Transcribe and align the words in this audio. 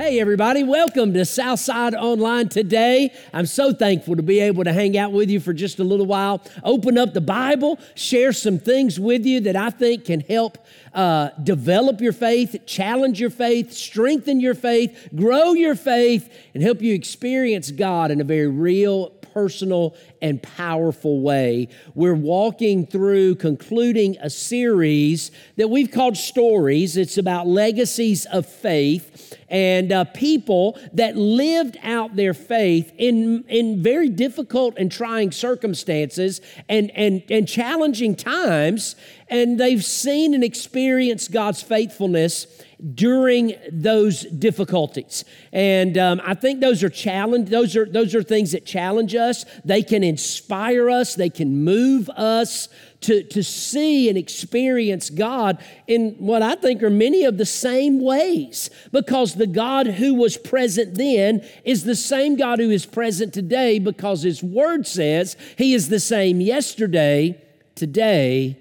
Hey, 0.00 0.18
everybody, 0.18 0.64
welcome 0.64 1.12
to 1.12 1.26
Southside 1.26 1.94
Online 1.94 2.48
today. 2.48 3.12
I'm 3.34 3.44
so 3.44 3.74
thankful 3.74 4.16
to 4.16 4.22
be 4.22 4.40
able 4.40 4.64
to 4.64 4.72
hang 4.72 4.96
out 4.96 5.12
with 5.12 5.28
you 5.28 5.40
for 5.40 5.52
just 5.52 5.78
a 5.78 5.84
little 5.84 6.06
while, 6.06 6.40
open 6.64 6.96
up 6.96 7.12
the 7.12 7.20
Bible, 7.20 7.78
share 7.96 8.32
some 8.32 8.58
things 8.58 8.98
with 8.98 9.26
you 9.26 9.40
that 9.40 9.56
I 9.56 9.68
think 9.68 10.06
can 10.06 10.20
help 10.20 10.56
uh, 10.94 11.28
develop 11.44 12.00
your 12.00 12.14
faith, 12.14 12.62
challenge 12.64 13.20
your 13.20 13.28
faith, 13.28 13.74
strengthen 13.74 14.40
your 14.40 14.54
faith, 14.54 15.10
grow 15.14 15.52
your 15.52 15.74
faith, 15.74 16.32
and 16.54 16.62
help 16.62 16.80
you 16.80 16.94
experience 16.94 17.70
God 17.70 18.10
in 18.10 18.22
a 18.22 18.24
very 18.24 18.48
real, 18.48 19.12
personal, 19.40 19.96
and 20.20 20.42
powerful 20.42 21.22
way. 21.22 21.66
We're 21.94 22.12
walking 22.12 22.86
through, 22.86 23.36
concluding 23.36 24.18
a 24.20 24.28
series 24.28 25.30
that 25.56 25.68
we've 25.68 25.90
called 25.90 26.18
Stories. 26.18 26.98
It's 26.98 27.16
about 27.16 27.46
legacies 27.46 28.26
of 28.26 28.44
faith 28.44 29.34
and 29.48 29.92
uh, 29.92 30.04
people 30.04 30.78
that 30.92 31.16
lived 31.16 31.78
out 31.82 32.16
their 32.16 32.34
faith 32.34 32.92
in, 32.98 33.44
in 33.48 33.82
very 33.82 34.10
difficult 34.10 34.74
and 34.76 34.92
trying 34.92 35.32
circumstances 35.32 36.42
and, 36.68 36.90
and, 36.90 37.22
and 37.30 37.48
challenging 37.48 38.14
times. 38.14 38.94
And 39.28 39.58
they've 39.58 39.82
seen 39.82 40.34
and 40.34 40.44
experienced 40.44 41.32
God's 41.32 41.62
faithfulness 41.62 42.46
during 42.94 43.54
those 43.70 44.22
difficulties. 44.22 45.24
And 45.52 45.98
um, 45.98 46.20
I 46.24 46.34
think 46.34 46.60
those 46.60 46.82
are 46.82 46.88
challenge. 46.88 47.50
Those 47.50 47.76
are 47.76 47.84
those 47.84 48.14
are 48.14 48.22
things 48.22 48.52
that 48.52 48.64
challenge 48.64 49.14
us. 49.14 49.44
They 49.64 49.82
can 49.82 50.02
inspire 50.02 50.88
us. 50.88 51.14
They 51.14 51.30
can 51.30 51.64
move 51.64 52.08
us 52.10 52.68
to, 53.02 53.22
to 53.24 53.42
see 53.42 54.08
and 54.08 54.18
experience 54.18 55.10
God 55.10 55.62
in 55.86 56.16
what 56.18 56.42
I 56.42 56.54
think 56.54 56.82
are 56.82 56.90
many 56.90 57.24
of 57.24 57.38
the 57.38 57.46
same 57.46 58.02
ways. 58.02 58.70
Because 58.92 59.34
the 59.34 59.46
God 59.46 59.86
who 59.86 60.14
was 60.14 60.36
present 60.36 60.94
then 60.94 61.46
is 61.64 61.84
the 61.84 61.96
same 61.96 62.36
God 62.36 62.58
who 62.58 62.70
is 62.70 62.86
present 62.86 63.32
today 63.32 63.78
because 63.78 64.22
His 64.22 64.42
Word 64.42 64.86
says 64.86 65.36
He 65.56 65.74
is 65.74 65.88
the 65.88 66.00
same 66.00 66.40
yesterday, 66.40 67.42
today, 67.74 68.58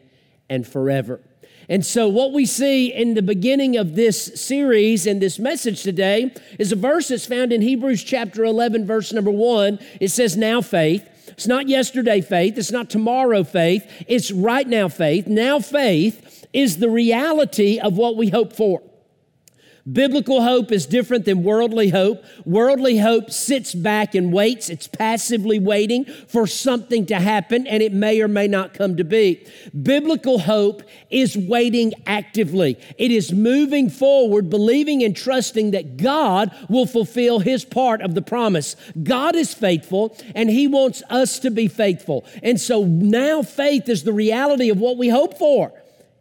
and 0.49 0.67
forever. 0.67 1.21
And 1.69 1.85
so, 1.85 2.07
what 2.07 2.33
we 2.33 2.47
see 2.47 2.91
in 2.91 3.13
the 3.13 3.21
beginning 3.21 3.77
of 3.77 3.95
this 3.95 4.25
series 4.33 5.05
and 5.05 5.21
this 5.21 5.37
message 5.37 5.83
today 5.83 6.33
is 6.57 6.71
a 6.71 6.75
verse 6.75 7.09
that's 7.09 7.27
found 7.27 7.53
in 7.53 7.61
Hebrews 7.61 8.03
chapter 8.03 8.43
11, 8.43 8.87
verse 8.87 9.13
number 9.13 9.29
one. 9.29 9.77
It 9.99 10.07
says, 10.07 10.35
Now 10.35 10.61
faith. 10.61 11.07
It's 11.27 11.45
not 11.45 11.69
yesterday 11.69 12.21
faith. 12.21 12.57
It's 12.57 12.71
not 12.71 12.89
tomorrow 12.89 13.43
faith. 13.43 13.85
It's 14.07 14.31
right 14.31 14.67
now 14.67 14.87
faith. 14.87 15.27
Now 15.27 15.59
faith 15.59 16.47
is 16.53 16.77
the 16.77 16.89
reality 16.89 17.77
of 17.77 17.95
what 17.95 18.17
we 18.17 18.29
hope 18.29 18.53
for. 18.53 18.81
Biblical 19.91 20.41
hope 20.41 20.71
is 20.71 20.85
different 20.85 21.25
than 21.25 21.43
worldly 21.43 21.89
hope. 21.89 22.23
Worldly 22.45 22.97
hope 22.97 23.31
sits 23.31 23.73
back 23.73 24.13
and 24.13 24.33
waits. 24.33 24.69
It's 24.69 24.87
passively 24.87 25.57
waiting 25.57 26.05
for 26.05 26.45
something 26.47 27.05
to 27.07 27.15
happen 27.15 27.65
and 27.65 27.81
it 27.81 27.93
may 27.93 28.21
or 28.21 28.27
may 28.27 28.47
not 28.47 28.73
come 28.73 28.97
to 28.97 29.03
be. 29.03 29.47
Biblical 29.81 30.39
hope 30.39 30.83
is 31.09 31.37
waiting 31.37 31.93
actively. 32.05 32.77
It 32.97 33.11
is 33.11 33.31
moving 33.31 33.89
forward, 33.89 34.49
believing 34.49 35.01
and 35.03 35.15
trusting 35.15 35.71
that 35.71 35.97
God 35.97 36.51
will 36.67 36.85
fulfill 36.85 37.39
his 37.39 37.63
part 37.63 38.01
of 38.01 38.15
the 38.15 38.21
promise. 38.21 38.75
God 39.01 39.35
is 39.35 39.53
faithful 39.53 40.15
and 40.35 40.49
he 40.49 40.67
wants 40.67 41.01
us 41.09 41.39
to 41.39 41.49
be 41.49 41.67
faithful. 41.67 42.25
And 42.43 42.59
so 42.59 42.83
now 42.83 43.41
faith 43.41 43.87
is 43.87 44.03
the 44.03 44.13
reality 44.13 44.69
of 44.69 44.79
what 44.79 44.97
we 44.97 45.09
hope 45.09 45.37
for 45.37 45.71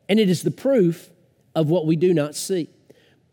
and 0.08 0.19
it 0.19 0.30
is 0.30 0.42
the 0.42 0.50
proof 0.50 1.10
of 1.55 1.69
what 1.69 1.86
we 1.86 1.97
do 1.97 2.14
not 2.14 2.34
see. 2.34 2.71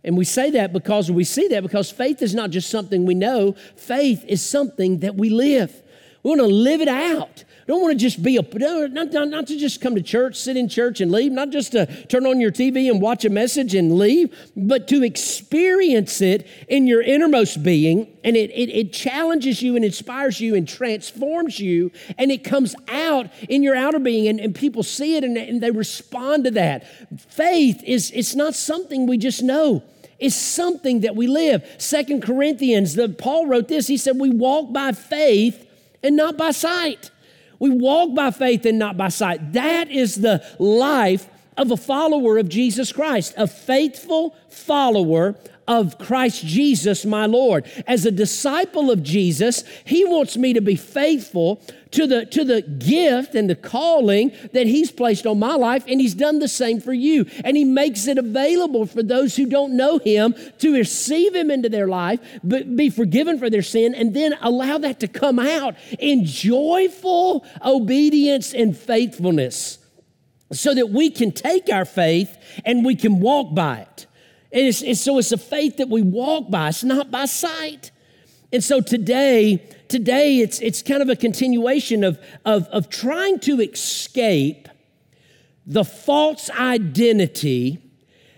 And 0.05 0.15
we 0.15 0.23
say 0.23 0.51
that 0.51 0.71
because 0.71 1.09
we 1.09 1.23
see 1.23 1.47
that 1.47 1.63
because 1.63 1.91
faith 1.91 2.21
is 2.21 2.35
not 2.35 2.51
just 2.51 2.69
something 2.69 3.07
we 3.07 3.15
know, 3.15 3.53
faith 3.75 4.23
is 4.27 4.47
something 4.47 4.99
that 4.99 5.15
we 5.15 5.29
live. 5.31 5.81
We 6.21 6.29
want 6.29 6.41
to 6.41 6.47
live 6.47 6.79
it 6.81 6.87
out. 6.87 7.43
We 7.67 7.73
don't 7.73 7.81
want 7.81 7.93
to 7.93 8.03
just 8.03 8.21
be 8.21 8.37
a, 8.37 8.43
not, 8.89 9.11
not, 9.11 9.27
not, 9.29 9.47
to 9.47 9.57
just 9.57 9.81
come 9.81 9.95
to 9.95 10.01
church, 10.03 10.35
sit 10.35 10.57
in 10.57 10.69
church 10.69 11.01
and 11.01 11.11
leave, 11.11 11.31
not 11.31 11.49
just 11.49 11.71
to 11.71 11.87
turn 12.05 12.27
on 12.27 12.39
your 12.39 12.51
TV 12.51 12.91
and 12.91 13.01
watch 13.01 13.25
a 13.25 13.29
message 13.31 13.73
and 13.73 13.97
leave, 13.97 14.35
but 14.55 14.87
to 14.89 15.03
experience 15.03 16.21
it 16.21 16.47
in 16.67 16.85
your 16.85 17.01
innermost 17.01 17.63
being. 17.63 18.15
And 18.23 18.35
it, 18.35 18.51
it, 18.51 18.69
it 18.69 18.93
challenges 18.93 19.63
you 19.63 19.75
and 19.75 19.83
inspires 19.83 20.39
you 20.39 20.53
and 20.53 20.67
transforms 20.67 21.59
you. 21.59 21.91
And 22.19 22.31
it 22.31 22.43
comes 22.43 22.75
out 22.87 23.31
in 23.49 23.63
your 23.63 23.75
outer 23.75 23.99
being 23.99 24.27
and, 24.27 24.39
and 24.39 24.53
people 24.53 24.83
see 24.83 25.15
it 25.15 25.23
and, 25.23 25.35
and 25.35 25.61
they 25.61 25.71
respond 25.71 26.43
to 26.43 26.51
that. 26.51 26.85
Faith 27.31 27.83
is, 27.83 28.11
it's 28.11 28.35
not 28.35 28.53
something 28.53 29.07
we 29.07 29.17
just 29.17 29.41
know 29.41 29.83
is 30.19 30.35
something 30.35 31.01
that 31.01 31.15
we 31.15 31.27
live. 31.27 31.63
Second 31.77 32.21
Corinthians, 32.21 32.95
the, 32.95 33.09
Paul 33.09 33.47
wrote 33.47 33.67
this. 33.67 33.87
He 33.87 33.97
said, 33.97 34.17
We 34.17 34.29
walk 34.29 34.71
by 34.71 34.91
faith 34.91 35.67
and 36.03 36.15
not 36.15 36.37
by 36.37 36.51
sight. 36.51 37.11
We 37.59 37.69
walk 37.69 38.15
by 38.15 38.31
faith 38.31 38.65
and 38.65 38.79
not 38.79 38.97
by 38.97 39.09
sight. 39.09 39.53
That 39.53 39.89
is 39.89 40.15
the 40.15 40.43
life 40.59 41.29
of 41.57 41.71
a 41.71 41.77
follower 41.77 42.37
of 42.37 42.49
Jesus 42.49 42.91
Christ, 42.91 43.33
a 43.37 43.47
faithful 43.47 44.35
follower 44.49 45.35
of 45.67 45.97
Christ 45.97 46.45
Jesus, 46.45 47.05
my 47.05 47.25
Lord. 47.25 47.65
As 47.87 48.05
a 48.05 48.11
disciple 48.11 48.91
of 48.91 49.03
Jesus, 49.03 49.63
He 49.85 50.05
wants 50.05 50.37
me 50.37 50.53
to 50.53 50.61
be 50.61 50.75
faithful 50.75 51.61
to 51.95 52.05
the, 52.07 52.25
to 52.25 52.43
the 52.43 52.61
gift 52.61 53.35
and 53.35 53.49
the 53.49 53.55
calling 53.55 54.31
that 54.51 54.67
He's 54.67 54.91
placed 54.91 55.25
on 55.25 55.39
my 55.39 55.55
life, 55.55 55.85
and 55.87 55.99
He's 55.99 56.13
done 56.13 56.39
the 56.39 56.47
same 56.47 56.81
for 56.81 56.93
you. 56.93 57.25
And 57.43 57.55
He 57.55 57.63
makes 57.63 58.07
it 58.07 58.17
available 58.17 58.85
for 58.85 59.01
those 59.01 59.35
who 59.35 59.45
don't 59.45 59.75
know 59.75 59.97
Him 59.99 60.35
to 60.59 60.73
receive 60.73 61.33
Him 61.33 61.49
into 61.49 61.69
their 61.69 61.87
life, 61.87 62.19
but 62.43 62.75
be 62.75 62.89
forgiven 62.89 63.39
for 63.39 63.49
their 63.49 63.61
sin, 63.61 63.95
and 63.95 64.13
then 64.13 64.37
allow 64.41 64.77
that 64.77 64.99
to 64.99 65.07
come 65.07 65.39
out 65.39 65.75
in 65.97 66.25
joyful 66.25 67.45
obedience 67.63 68.53
and 68.53 68.77
faithfulness 68.77 69.79
so 70.51 70.73
that 70.73 70.89
we 70.89 71.09
can 71.09 71.31
take 71.31 71.69
our 71.69 71.85
faith 71.85 72.37
and 72.65 72.85
we 72.85 72.95
can 72.95 73.19
walk 73.19 73.55
by 73.55 73.79
it. 73.79 74.05
And 74.51 74.67
it's, 74.67 74.81
it's, 74.81 75.01
so 75.01 75.17
it's 75.17 75.31
a 75.31 75.37
faith 75.37 75.77
that 75.77 75.89
we 75.89 76.01
walk 76.01 76.49
by, 76.51 76.69
it's 76.69 76.83
not 76.83 77.09
by 77.09 77.25
sight. 77.25 77.91
And 78.53 78.63
so 78.63 78.79
today, 78.79 79.67
today 79.89 80.39
it's, 80.39 80.59
it's 80.59 80.81
kind 80.81 81.01
of 81.01 81.09
a 81.09 81.15
continuation 81.15 82.03
of, 82.03 82.19
of, 82.43 82.67
of 82.67 82.89
trying 82.89 83.39
to 83.39 83.61
escape 83.61 84.67
the 85.65 85.83
false 85.83 86.49
identity 86.51 87.79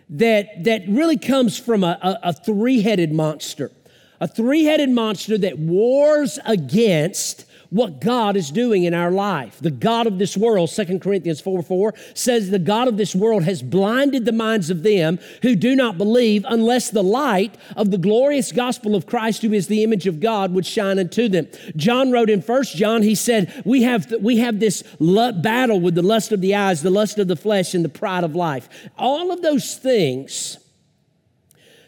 that, 0.10 0.64
that 0.64 0.84
really 0.88 1.18
comes 1.18 1.60
from 1.60 1.84
a, 1.84 1.98
a, 2.02 2.30
a 2.30 2.34
three 2.34 2.82
headed 2.82 3.12
monster. 3.12 3.72
A 4.20 4.28
three 4.28 4.64
headed 4.64 4.90
monster 4.90 5.38
that 5.38 5.60
wars 5.60 6.40
against 6.46 7.46
what 7.70 8.02
God 8.02 8.36
is 8.36 8.52
doing 8.52 8.84
in 8.84 8.94
our 8.94 9.12
life. 9.12 9.58
The 9.60 9.72
God 9.72 10.08
of 10.08 10.20
this 10.20 10.38
world, 10.38 10.70
Second 10.70 11.02
Corinthians 11.02 11.42
4 11.42 11.62
4, 11.62 11.94
says 12.14 12.50
the 12.50 12.60
God 12.60 12.88
of 12.88 12.98
this 12.98 13.16
world 13.16 13.44
has 13.44 13.62
blinded 13.62 14.26
the 14.26 14.32
minds 14.32 14.70
of 14.70 14.84
them 14.84 15.20
who 15.42 15.56
do 15.56 15.76
not 15.76 15.98
believe 15.98 16.46
unless 16.48 16.90
the 16.90 17.04
light 17.04 17.56
of 17.76 17.92
the 17.92 17.98
glorious 17.98 18.52
gospel 18.52 18.96
of 18.96 19.06
Christ, 19.06 19.42
who 19.42 19.54
is 19.54 19.68
the 19.68 19.84
image 19.84 20.08
of 20.08 20.20
God, 20.20 20.54
would 20.54 20.66
shine 20.66 21.00
unto 21.00 21.28
them. 21.28 21.48
John 21.76 22.12
wrote 22.12 22.30
in 22.30 22.42
First 22.42 22.76
John, 22.76 23.02
he 23.02 23.16
said, 23.16 23.62
We 23.66 23.84
have, 23.84 24.14
we 24.20 24.38
have 24.38 24.60
this 24.60 24.84
battle 25.00 25.80
with 25.80 25.96
the 25.96 26.02
lust 26.02 26.32
of 26.32 26.42
the 26.42 26.56
eyes, 26.56 26.82
the 26.82 26.90
lust 26.90 27.20
of 27.20 27.28
the 27.28 27.36
flesh, 27.36 27.74
and 27.74 27.84
the 27.84 27.90
pride 27.90 28.24
of 28.24 28.36
life. 28.36 28.70
All 28.98 29.32
of 29.32 29.42
those 29.42 29.76
things 29.76 30.60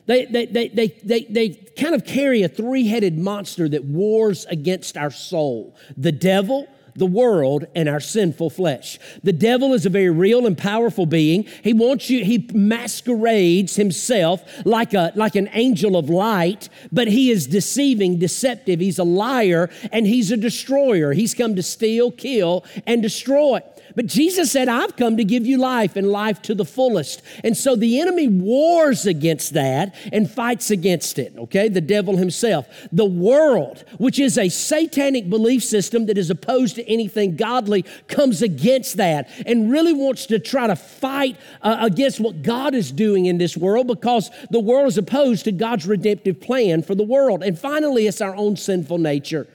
they, 0.09 0.25
they, 0.25 0.47
they, 0.47 0.67
they, 0.69 0.87
they, 1.03 1.23
they 1.25 1.49
kind 1.77 1.93
of 1.93 2.03
carry 2.03 2.41
a 2.41 2.49
three 2.49 2.87
headed 2.87 3.19
monster 3.19 3.69
that 3.69 3.85
wars 3.85 4.43
against 4.45 4.97
our 4.97 5.11
soul 5.11 5.75
the 5.95 6.11
devil, 6.11 6.67
the 6.95 7.05
world, 7.05 7.65
and 7.75 7.87
our 7.87 7.99
sinful 7.99 8.49
flesh. 8.49 8.97
The 9.21 9.33
devil 9.33 9.71
is 9.75 9.85
a 9.85 9.89
very 9.91 10.09
real 10.09 10.47
and 10.47 10.57
powerful 10.57 11.05
being. 11.05 11.43
He 11.63 11.73
wants 11.73 12.09
you, 12.09 12.25
he 12.25 12.49
masquerades 12.51 13.75
himself 13.75 14.41
like, 14.65 14.95
a, 14.95 15.11
like 15.13 15.35
an 15.35 15.47
angel 15.53 15.95
of 15.95 16.09
light, 16.09 16.69
but 16.91 17.07
he 17.07 17.29
is 17.29 17.45
deceiving, 17.45 18.17
deceptive. 18.17 18.79
He's 18.79 18.97
a 18.97 19.03
liar, 19.03 19.69
and 19.91 20.07
he's 20.07 20.31
a 20.31 20.37
destroyer. 20.37 21.13
He's 21.13 21.35
come 21.35 21.55
to 21.55 21.61
steal, 21.61 22.09
kill, 22.09 22.65
and 22.87 23.03
destroy. 23.03 23.61
But 23.95 24.05
Jesus 24.05 24.51
said, 24.51 24.67
I've 24.67 24.95
come 24.95 25.17
to 25.17 25.23
give 25.23 25.45
you 25.45 25.57
life 25.57 25.95
and 25.95 26.07
life 26.07 26.41
to 26.43 26.55
the 26.55 26.65
fullest. 26.65 27.21
And 27.43 27.55
so 27.55 27.75
the 27.75 27.99
enemy 27.99 28.27
wars 28.27 29.05
against 29.05 29.53
that 29.53 29.95
and 30.11 30.29
fights 30.29 30.71
against 30.71 31.19
it, 31.19 31.33
okay? 31.37 31.69
The 31.69 31.81
devil 31.81 32.17
himself. 32.17 32.67
The 32.91 33.05
world, 33.05 33.83
which 33.97 34.19
is 34.19 34.37
a 34.37 34.49
satanic 34.49 35.29
belief 35.29 35.63
system 35.63 36.05
that 36.07 36.17
is 36.17 36.29
opposed 36.29 36.75
to 36.75 36.87
anything 36.87 37.35
godly, 37.35 37.83
comes 38.07 38.41
against 38.41 38.97
that 38.97 39.29
and 39.45 39.71
really 39.71 39.93
wants 39.93 40.25
to 40.27 40.39
try 40.39 40.67
to 40.67 40.75
fight 40.75 41.37
uh, 41.61 41.77
against 41.81 42.19
what 42.19 42.41
God 42.41 42.75
is 42.75 42.91
doing 42.91 43.25
in 43.25 43.37
this 43.37 43.57
world 43.57 43.87
because 43.87 44.29
the 44.49 44.59
world 44.59 44.87
is 44.87 44.97
opposed 44.97 45.45
to 45.45 45.51
God's 45.51 45.87
redemptive 45.87 46.39
plan 46.39 46.83
for 46.83 46.95
the 46.95 47.03
world. 47.03 47.43
And 47.43 47.57
finally, 47.57 48.07
it's 48.07 48.21
our 48.21 48.35
own 48.35 48.55
sinful 48.55 48.97
nature. 48.97 49.47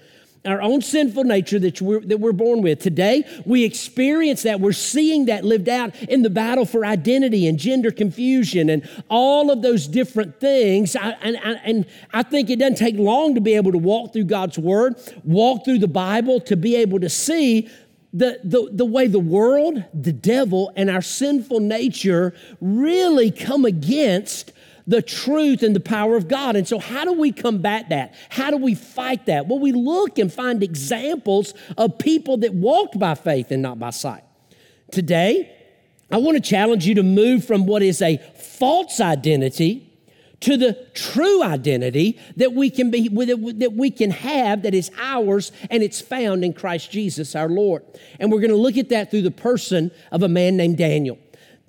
Our 0.44 0.60
own 0.60 0.82
sinful 0.82 1.24
nature 1.24 1.58
that 1.58 1.80
we're, 1.80 2.00
that 2.00 2.18
we're 2.18 2.32
born 2.32 2.62
with. 2.62 2.80
Today, 2.80 3.24
we 3.44 3.64
experience 3.64 4.42
that. 4.42 4.60
We're 4.60 4.72
seeing 4.72 5.26
that 5.26 5.44
lived 5.44 5.68
out 5.68 5.94
in 6.02 6.22
the 6.22 6.30
battle 6.30 6.66
for 6.66 6.84
identity 6.84 7.46
and 7.48 7.58
gender 7.58 7.90
confusion 7.90 8.68
and 8.68 8.88
all 9.08 9.50
of 9.50 9.62
those 9.62 9.86
different 9.86 10.40
things. 10.40 10.96
I, 10.96 11.10
and, 11.22 11.36
and 11.36 11.86
I 12.12 12.22
think 12.22 12.50
it 12.50 12.58
doesn't 12.58 12.76
take 12.76 12.96
long 12.96 13.34
to 13.34 13.40
be 13.40 13.54
able 13.54 13.72
to 13.72 13.78
walk 13.78 14.12
through 14.12 14.24
God's 14.24 14.58
Word, 14.58 14.96
walk 15.24 15.64
through 15.64 15.78
the 15.78 15.88
Bible, 15.88 16.40
to 16.42 16.56
be 16.56 16.76
able 16.76 17.00
to 17.00 17.08
see 17.08 17.70
the, 18.12 18.38
the, 18.44 18.68
the 18.70 18.84
way 18.84 19.08
the 19.08 19.18
world, 19.18 19.82
the 19.92 20.12
devil, 20.12 20.72
and 20.76 20.88
our 20.88 21.02
sinful 21.02 21.60
nature 21.60 22.32
really 22.60 23.30
come 23.32 23.64
against 23.64 24.52
the 24.86 25.02
truth 25.02 25.62
and 25.62 25.74
the 25.74 25.80
power 25.80 26.16
of 26.16 26.28
God. 26.28 26.56
And 26.56 26.66
so, 26.68 26.78
how 26.78 27.04
do 27.04 27.12
we 27.12 27.32
combat 27.32 27.88
that? 27.88 28.14
How 28.28 28.50
do 28.50 28.56
we 28.56 28.74
fight 28.74 29.26
that? 29.26 29.46
Well, 29.46 29.58
we 29.58 29.72
look 29.72 30.18
and 30.18 30.32
find 30.32 30.62
examples 30.62 31.54
of 31.76 31.98
people 31.98 32.38
that 32.38 32.54
walked 32.54 32.98
by 32.98 33.14
faith 33.14 33.50
and 33.50 33.62
not 33.62 33.78
by 33.78 33.90
sight. 33.90 34.24
Today, 34.90 35.50
I 36.10 36.18
want 36.18 36.36
to 36.36 36.48
challenge 36.48 36.86
you 36.86 36.94
to 36.96 37.02
move 37.02 37.44
from 37.44 37.66
what 37.66 37.82
is 37.82 38.02
a 38.02 38.18
false 38.36 39.00
identity 39.00 39.90
to 40.40 40.58
the 40.58 40.74
true 40.92 41.42
identity 41.42 42.18
that 42.36 42.52
we 42.52 42.68
can 42.68 42.90
be 42.90 43.08
that 43.08 43.72
we 43.74 43.90
can 43.90 44.10
have 44.10 44.62
that 44.62 44.74
is 44.74 44.90
ours 44.98 45.52
and 45.70 45.82
it's 45.82 46.02
found 46.02 46.44
in 46.44 46.52
Christ 46.52 46.90
Jesus 46.90 47.34
our 47.34 47.48
Lord. 47.48 47.82
And 48.20 48.30
we're 48.30 48.40
going 48.40 48.50
to 48.50 48.56
look 48.56 48.76
at 48.76 48.90
that 48.90 49.10
through 49.10 49.22
the 49.22 49.30
person 49.30 49.90
of 50.12 50.22
a 50.22 50.28
man 50.28 50.56
named 50.56 50.76
Daniel 50.76 51.18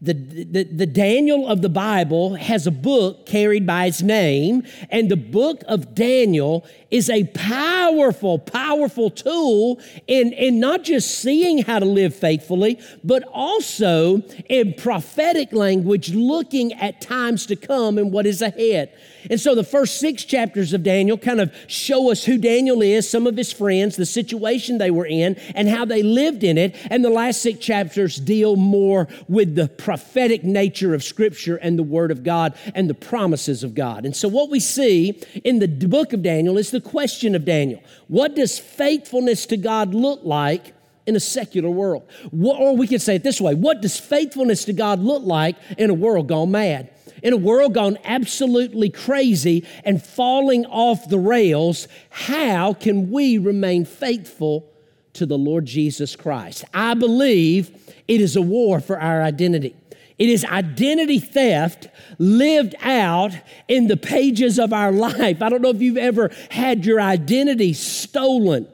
the, 0.01 0.13
the, 0.13 0.63
the, 0.63 0.86
Daniel 0.86 1.47
of 1.47 1.62
the 1.62 1.69
Bible 1.69 2.36
has 2.36 2.68
a 2.68 2.71
book 2.71 3.25
carried 3.25 3.65
by 3.65 3.86
his 3.86 4.03
name, 4.03 4.63
and 4.89 5.09
the 5.09 5.15
book 5.15 5.63
of 5.68 5.95
Daniel 5.95 6.65
is 6.91 7.09
a 7.09 7.23
powerful, 7.25 8.39
powerful 8.39 9.09
tool 9.09 9.79
in, 10.07 10.33
in 10.33 10.59
not 10.59 10.83
just 10.83 11.19
seeing 11.19 11.59
how 11.59 11.79
to 11.79 11.85
live 11.85 12.15
faithfully, 12.15 12.79
but 13.03 13.23
also 13.31 14.21
in 14.49 14.73
prophetic 14.73 15.51
language, 15.51 16.13
looking 16.13 16.73
at 16.73 17.01
times 17.01 17.45
to 17.47 17.55
come 17.55 17.97
and 17.97 18.11
what 18.11 18.25
is 18.25 18.41
ahead. 18.41 18.91
And 19.29 19.39
so 19.39 19.55
the 19.55 19.63
first 19.63 19.99
six 19.99 20.23
chapters 20.23 20.73
of 20.73 20.83
Daniel 20.83 21.17
kind 21.17 21.41
of 21.41 21.53
show 21.67 22.11
us 22.11 22.23
who 22.23 22.37
Daniel 22.37 22.81
is, 22.81 23.09
some 23.09 23.25
of 23.25 23.35
his 23.35 23.51
friends, 23.51 23.95
the 23.95 24.05
situation 24.05 24.77
they 24.77 24.91
were 24.91 25.05
in, 25.05 25.35
and 25.55 25.67
how 25.67 25.85
they 25.85 26.03
lived 26.03 26.43
in 26.43 26.57
it. 26.57 26.75
And 26.91 27.03
the 27.03 27.09
last 27.09 27.41
six 27.41 27.59
chapters 27.59 28.17
deal 28.17 28.55
more 28.55 29.07
with 29.27 29.55
the 29.55 29.67
prophetic 29.67 30.43
nature 30.43 30.93
of 30.93 31.03
Scripture 31.03 31.55
and 31.57 31.79
the 31.79 31.83
Word 31.83 32.11
of 32.11 32.23
God 32.23 32.55
and 32.73 32.89
the 32.89 32.93
promises 32.93 33.63
of 33.63 33.73
God. 33.73 34.05
And 34.05 34.15
so 34.15 34.27
what 34.27 34.49
we 34.49 34.59
see 34.59 35.21
in 35.43 35.59
the 35.59 35.67
book 35.67 36.13
of 36.13 36.21
Daniel 36.21 36.57
is 36.57 36.71
the 36.71 36.81
question 36.85 37.35
of 37.35 37.43
Daniel 37.43 37.81
What 38.07 38.35
does 38.35 38.57
faithfulness 38.57 39.45
to 39.47 39.57
God 39.57 39.93
look 39.93 40.21
like? 40.23 40.73
in 41.07 41.15
a 41.15 41.19
secular 41.19 41.69
world. 41.69 42.01
Or 42.41 42.75
we 42.75 42.87
could 42.87 42.99
say 42.99 43.17
it 43.17 43.23
this 43.23 43.39
way 43.39 43.53
What 43.53 43.81
does 43.81 43.99
faithfulness 43.99 44.65
to 44.65 44.73
God 44.73 44.99
look 45.01 45.23
like 45.23 45.55
in 45.77 45.91
a 45.91 45.93
world 45.93 46.27
gone 46.27 46.49
mad? 46.51 46.89
in 47.25 47.33
a 47.33 47.37
world 47.37 47.73
gone 47.73 47.97
absolutely 48.03 48.87
crazy 48.87 49.65
and 49.83 50.03
falling 50.03 50.63
off 50.67 51.09
the 51.09 51.17
rails, 51.17 51.87
how 52.11 52.71
can 52.73 53.09
we 53.09 53.39
remain 53.39 53.83
faithful 53.83 54.69
to 55.13 55.25
the 55.25 55.38
Lord 55.38 55.65
Jesus 55.65 56.15
Christ? 56.15 56.65
I 56.71 56.93
believe 56.93 57.71
it 58.07 58.21
is 58.21 58.35
a 58.35 58.43
war 58.43 58.79
for 58.79 58.99
our 58.99 59.23
identity. 59.23 59.75
It 60.17 60.29
is 60.29 60.45
identity 60.45 61.19
theft 61.19 61.88
lived 62.17 62.75
out 62.81 63.31
in 63.67 63.88
the 63.88 63.97
pages 63.97 64.57
of 64.57 64.71
our 64.71 64.91
life. 64.91 65.41
I 65.41 65.50
don't 65.50 65.62
know 65.62 65.69
if 65.69 65.81
you've 65.81 65.97
ever 65.97 66.31
had 66.51 66.85
your 66.85 67.01
identity 67.01 67.73
stolen. 67.73 68.67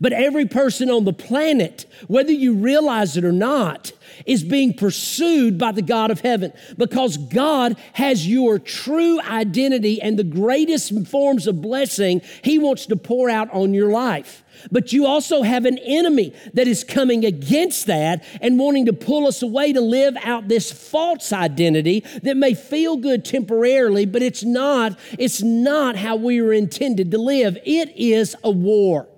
But 0.00 0.12
every 0.12 0.46
person 0.46 0.90
on 0.90 1.04
the 1.04 1.12
planet, 1.12 1.86
whether 2.08 2.32
you 2.32 2.54
realize 2.54 3.16
it 3.16 3.24
or 3.24 3.32
not, 3.32 3.92
is 4.26 4.42
being 4.42 4.74
pursued 4.74 5.58
by 5.58 5.72
the 5.72 5.82
God 5.82 6.10
of 6.10 6.20
heaven 6.20 6.52
because 6.76 7.16
God 7.16 7.76
has 7.94 8.26
your 8.26 8.58
true 8.58 9.20
identity 9.20 10.00
and 10.00 10.18
the 10.18 10.24
greatest 10.24 11.06
forms 11.06 11.46
of 11.46 11.62
blessing 11.62 12.22
He 12.42 12.58
wants 12.58 12.86
to 12.86 12.96
pour 12.96 13.30
out 13.30 13.52
on 13.52 13.74
your 13.74 13.90
life. 13.90 14.42
But 14.70 14.92
you 14.92 15.06
also 15.06 15.42
have 15.42 15.64
an 15.64 15.78
enemy 15.78 16.34
that 16.54 16.68
is 16.68 16.84
coming 16.84 17.24
against 17.24 17.86
that 17.86 18.24
and 18.40 18.58
wanting 18.58 18.86
to 18.86 18.92
pull 18.92 19.26
us 19.26 19.42
away 19.42 19.72
to 19.72 19.80
live 19.80 20.16
out 20.22 20.48
this 20.48 20.70
false 20.70 21.32
identity 21.32 22.04
that 22.22 22.36
may 22.36 22.54
feel 22.54 22.96
good 22.96 23.24
temporarily, 23.24 24.06
but 24.06 24.22
it's 24.22 24.44
not, 24.44 24.98
it's 25.18 25.42
not 25.42 25.96
how 25.96 26.16
we 26.16 26.40
were 26.40 26.52
intended 26.52 27.10
to 27.10 27.18
live. 27.18 27.58
It 27.64 27.96
is 27.96 28.36
a 28.44 28.50
war. 28.50 29.08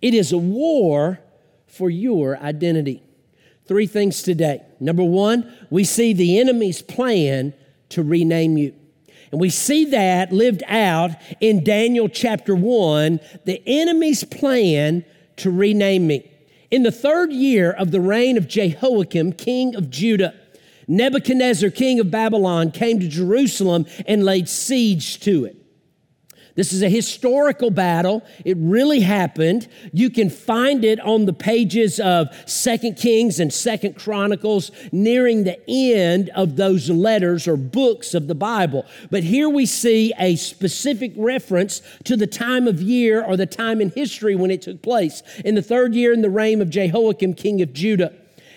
It 0.00 0.14
is 0.14 0.32
a 0.32 0.38
war 0.38 1.20
for 1.66 1.90
your 1.90 2.36
identity. 2.38 3.02
Three 3.70 3.86
things 3.86 4.24
today. 4.24 4.62
Number 4.80 5.04
one, 5.04 5.48
we 5.70 5.84
see 5.84 6.12
the 6.12 6.40
enemy's 6.40 6.82
plan 6.82 7.54
to 7.90 8.02
rename 8.02 8.56
you. 8.56 8.74
And 9.30 9.40
we 9.40 9.48
see 9.48 9.84
that 9.84 10.32
lived 10.32 10.64
out 10.66 11.12
in 11.38 11.62
Daniel 11.62 12.08
chapter 12.08 12.56
1, 12.56 13.20
the 13.44 13.62
enemy's 13.68 14.24
plan 14.24 15.04
to 15.36 15.52
rename 15.52 16.08
me. 16.08 16.28
In 16.72 16.82
the 16.82 16.90
third 16.90 17.32
year 17.32 17.70
of 17.70 17.92
the 17.92 18.00
reign 18.00 18.36
of 18.36 18.48
Jehoiakim, 18.48 19.34
king 19.34 19.76
of 19.76 19.88
Judah, 19.88 20.34
Nebuchadnezzar, 20.88 21.70
king 21.70 22.00
of 22.00 22.10
Babylon, 22.10 22.72
came 22.72 22.98
to 22.98 23.06
Jerusalem 23.06 23.86
and 24.04 24.24
laid 24.24 24.48
siege 24.48 25.20
to 25.20 25.44
it. 25.44 25.59
This 26.60 26.74
is 26.74 26.82
a 26.82 26.90
historical 26.90 27.70
battle. 27.70 28.22
It 28.44 28.54
really 28.60 29.00
happened. 29.00 29.66
You 29.94 30.10
can 30.10 30.28
find 30.28 30.84
it 30.84 31.00
on 31.00 31.24
the 31.24 31.32
pages 31.32 31.98
of 31.98 32.28
Second 32.44 32.98
Kings 32.98 33.40
and 33.40 33.50
Second 33.50 33.96
Chronicles 33.96 34.70
nearing 34.92 35.44
the 35.44 35.58
end 35.66 36.28
of 36.34 36.56
those 36.56 36.90
letters 36.90 37.48
or 37.48 37.56
books 37.56 38.12
of 38.12 38.26
the 38.26 38.34
Bible. 38.34 38.84
But 39.10 39.24
here 39.24 39.48
we 39.48 39.64
see 39.64 40.12
a 40.18 40.36
specific 40.36 41.14
reference 41.16 41.80
to 42.04 42.14
the 42.14 42.26
time 42.26 42.68
of 42.68 42.82
year 42.82 43.24
or 43.24 43.38
the 43.38 43.46
time 43.46 43.80
in 43.80 43.88
history 43.88 44.36
when 44.36 44.50
it 44.50 44.60
took 44.60 44.82
place. 44.82 45.22
In 45.42 45.54
the 45.54 45.62
third 45.62 45.94
year 45.94 46.12
in 46.12 46.20
the 46.20 46.28
reign 46.28 46.60
of 46.60 46.68
Jehoiakim, 46.68 47.32
king 47.32 47.62
of 47.62 47.72
Judah. 47.72 48.12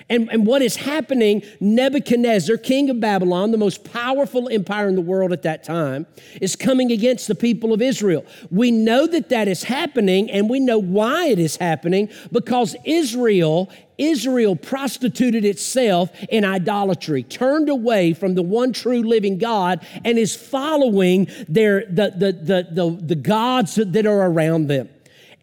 And, 0.10 0.30
and 0.32 0.46
what 0.46 0.62
is 0.62 0.76
happening, 0.76 1.44
Nebuchadnezzar, 1.60 2.58
king 2.58 2.90
of 2.90 3.00
Babylon, 3.00 3.52
the 3.52 3.58
most 3.58 3.84
powerful 3.92 4.50
empire 4.50 4.88
in 4.88 4.96
the 4.96 5.02
world 5.02 5.32
at 5.32 5.44
that 5.44 5.64
time, 5.64 6.06
is 6.42 6.56
coming 6.56 6.92
against 6.92 7.28
the 7.28 7.36
people 7.36 7.74
of 7.74 7.82
Israel. 7.82 8.26
We 8.52 8.72
know 8.72 9.08
that 9.08 9.30
that 9.30 9.48
is 9.48 9.64
happening, 9.64 10.30
and 10.30 10.50
we 10.50 10.60
know 10.60 10.78
why 10.78 11.28
it 11.28 11.40
is 11.40 11.58
happening 11.58 12.10
because 12.32 12.76
Israel 12.86 13.70
Israel 13.98 14.56
prostituted 14.56 15.46
itself 15.46 16.10
in 16.30 16.44
idolatry, 16.44 17.24
turned 17.24 17.70
away 17.70 18.14
from 18.14 18.36
the 18.36 18.42
one 18.42 18.74
true 18.74 19.04
living 19.04 19.38
God, 19.38 19.86
and 20.04 20.18
is 20.18 20.36
following 20.36 21.28
their, 21.48 21.86
the, 21.86 22.12
the, 22.16 22.32
the, 22.32 22.68
the, 22.72 22.98
the 23.02 23.16
gods 23.16 23.76
that 23.76 24.06
are 24.06 24.32
around 24.32 24.68
them. 24.68 24.90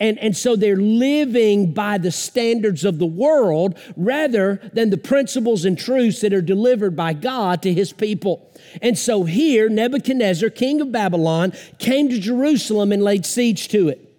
And, 0.00 0.18
and 0.18 0.36
so 0.36 0.56
they're 0.56 0.76
living 0.76 1.72
by 1.72 1.98
the 1.98 2.10
standards 2.10 2.84
of 2.84 2.98
the 2.98 3.06
world 3.06 3.78
rather 3.96 4.60
than 4.72 4.90
the 4.90 4.96
principles 4.96 5.66
and 5.66 5.78
truths 5.78 6.22
that 6.22 6.32
are 6.32 6.42
delivered 6.42 6.96
by 6.96 7.12
God 7.12 7.62
to 7.62 7.72
his 7.72 7.92
people. 7.92 8.50
And 8.80 8.98
so 8.98 9.24
here, 9.24 9.68
Nebuchadnezzar, 9.68 10.50
king 10.50 10.80
of 10.80 10.90
Babylon, 10.90 11.52
came 11.78 12.08
to 12.08 12.18
Jerusalem 12.18 12.92
and 12.92 13.02
laid 13.02 13.26
siege 13.26 13.68
to 13.68 13.88
it. 13.90 14.09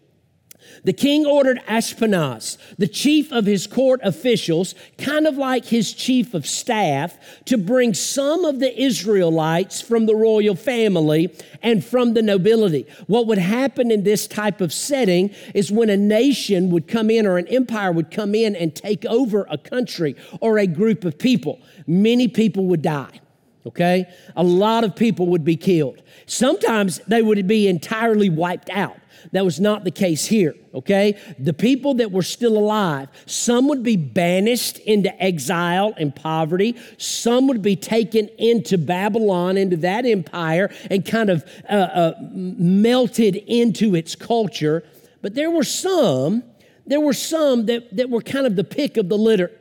The 0.83 0.93
king 0.93 1.27
ordered 1.27 1.61
Ashpenaz, 1.67 2.57
the 2.77 2.88
chief 2.88 3.31
of 3.31 3.45
his 3.45 3.67
court 3.67 4.00
officials, 4.03 4.73
kind 4.97 5.27
of 5.27 5.38
like 5.38 5.65
his 5.65 5.93
chief 5.93 6.33
of 6.33 6.47
staff, 6.47 7.17
to 7.45 7.57
bring 7.57 7.93
some 7.93 8.45
of 8.45 8.59
the 8.59 8.81
Israelites 8.81 9.79
from 9.79 10.07
the 10.07 10.15
royal 10.15 10.55
family 10.55 11.33
and 11.61 11.85
from 11.85 12.15
the 12.15 12.23
nobility. 12.23 12.88
What 13.05 13.27
would 13.27 13.38
happen 13.38 13.91
in 13.91 14.03
this 14.03 14.25
type 14.25 14.59
of 14.59 14.73
setting 14.73 15.29
is 15.53 15.71
when 15.71 15.91
a 15.91 15.97
nation 15.97 16.71
would 16.71 16.88
come 16.88 17.11
in 17.11 17.27
or 17.27 17.38
an 17.38 17.47
empire 17.47 17.91
would 17.91 18.09
come 18.09 18.33
in 18.33 18.55
and 18.55 18.75
take 18.75 19.05
over 19.05 19.45
a 19.51 19.59
country 19.59 20.15
or 20.39 20.57
a 20.57 20.65
group 20.65 21.05
of 21.05 21.19
people, 21.19 21.59
many 21.85 22.27
people 22.27 22.65
would 22.65 22.81
die 22.81 23.21
okay? 23.65 24.06
A 24.36 24.44
lot 24.44 24.84
of 24.84 24.96
people 24.96 25.27
would 25.27 25.44
be 25.44 25.56
killed. 25.56 26.01
Sometimes 26.25 27.00
they 27.08 27.22
would 27.22 27.48
be 27.48 27.68
entirely 27.68 28.30
wiped 28.30 28.70
out. 28.70 28.98
That 29.34 29.46
was 29.46 29.60
not 29.60 29.84
the 29.84 29.91
case 29.91 30.25
here, 30.25 30.56
okay? 30.74 31.18
The 31.38 31.53
people 31.53 31.96
that 31.96 32.12
were 32.12 32.24
still 32.24 32.58
alive, 32.58 33.10
some 33.25 33.68
would 33.68 33.84
be 33.84 33.96
banished 33.96 34.80
into 34.80 35.15
exile 35.22 35.94
and 35.98 36.15
poverty. 36.15 36.75
Some 36.98 37.48
would 37.48 37.62
be 37.62 37.75
taken 37.75 38.30
into 38.39 38.77
Babylon, 38.77 39.58
into 39.58 39.77
that 39.77 40.06
empire, 40.06 40.72
and 40.89 41.06
kind 41.06 41.30
of 41.30 41.46
uh, 41.70 41.74
uh, 41.74 42.13
melted 42.32 43.36
into 43.36 43.96
its 43.96 44.15
culture. 44.15 44.84
But 45.22 45.36
there 45.36 45.51
were 45.51 45.63
some, 45.63 46.44
there 46.88 47.00
were 47.00 47.13
some 47.13 47.68
that, 47.68 47.96
that 47.96 48.10
were 48.10 48.22
kind 48.22 48.48
of 48.48 48.56
the 48.56 48.63
pick 48.63 48.98
of 48.98 49.08
the 49.08 49.18
litter. 49.18 49.51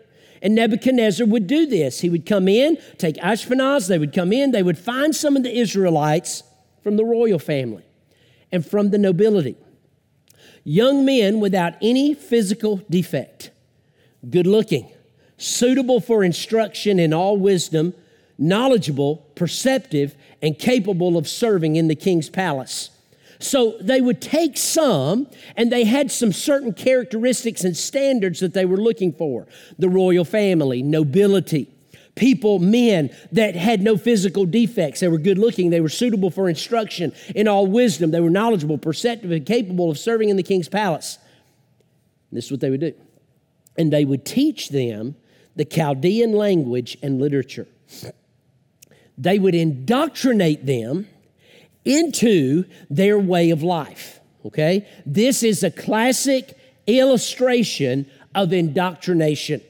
And 0.43 0.55
Nebuchadnezzar 0.55 1.27
would 1.27 1.47
do 1.47 1.67
this. 1.67 2.01
He 2.01 2.09
would 2.09 2.25
come 2.25 2.49
in, 2.49 2.79
take 2.97 3.17
Ashpenaz, 3.17 3.89
they 3.89 3.99
would 3.99 4.13
come 4.13 4.33
in, 4.33 4.53
they 4.53 4.63
would 4.63 4.79
find 4.79 5.15
some 5.15 5.37
of 5.37 5.43
the 5.43 5.55
Israelites 5.55 6.43
from 6.83 6.97
the 6.97 7.05
royal 7.05 7.39
family 7.39 7.85
and 8.51 8.65
from 8.65 8.91
the 8.91 8.99
nobility. 8.99 9.57
young 10.65 11.05
men 11.05 11.41
without 11.41 11.75
any 11.83 12.15
physical 12.15 12.79
defect, 12.91 13.51
good 14.29 14.47
looking, 14.47 14.91
suitable 15.37 16.01
for 16.01 16.23
instruction 16.23 16.99
in 16.99 17.13
all 17.13 17.37
wisdom, 17.37 17.95
knowledgeable, 18.39 19.17
perceptive, 19.35 20.15
and 20.43 20.59
capable 20.59 21.17
of 21.17 21.29
serving 21.29 21.77
in 21.77 21.89
the 21.89 21.95
king's 21.95 22.29
palace. 22.29 22.91
So 23.41 23.77
they 23.81 24.03
would 24.03 24.21
take 24.21 24.59
some, 24.59 25.27
and 25.57 25.73
they 25.73 25.85
had 25.85 26.11
some 26.11 26.31
certain 26.31 26.75
characteristics 26.75 27.65
and 27.65 27.75
standards 27.75 28.41
that 28.41 28.53
they 28.53 28.67
were 28.67 28.77
looking 28.77 29.13
for 29.13 29.47
the 29.79 29.89
royal 29.89 30.27
family, 30.27 30.83
nobility, 30.83 31.69
people, 32.17 32.59
men 32.59 33.11
that 33.33 33.57
had 33.57 33.81
no 33.81 33.97
physical 33.97 34.45
defects. 34.45 35.01
They 35.01 35.09
were 35.09 35.19
good 35.19 35.39
looking, 35.39 35.71
they 35.71 35.81
were 35.81 35.89
suitable 35.89 36.31
for 36.31 36.51
instruction 36.51 37.15
in 37.35 37.49
all 37.49 37.67
wisdom, 37.67 38.11
they 38.11 38.21
were 38.21 38.29
knowledgeable, 38.29 38.77
perceptive, 38.77 39.31
and 39.31 39.47
capable 39.47 39.91
of 39.91 39.99
serving 39.99 40.29
in 40.29 40.37
the 40.37 40.43
king's 40.43 40.69
palace. 40.69 41.19
This 42.31 42.45
is 42.45 42.51
what 42.51 42.61
they 42.61 42.71
would 42.71 42.81
do. 42.81 42.93
And 43.79 43.91
they 43.91 44.05
would 44.05 44.27
teach 44.27 44.69
them 44.69 45.17
the 45.57 45.65
Chaldean 45.65 46.33
language 46.33 46.99
and 47.03 47.19
literature. 47.19 47.67
They 49.17 49.39
would 49.39 49.55
indoctrinate 49.55 50.67
them 50.67 51.09
into 51.85 52.65
their 52.89 53.19
way 53.19 53.51
of 53.51 53.63
life. 53.63 54.21
Okay? 54.47 54.87
This 55.07 55.43
is 55.43 55.63
a 55.63 55.71
classic 55.71 56.57
illustration 56.87 58.07
of 58.35 58.53
indoctrination 58.53 59.61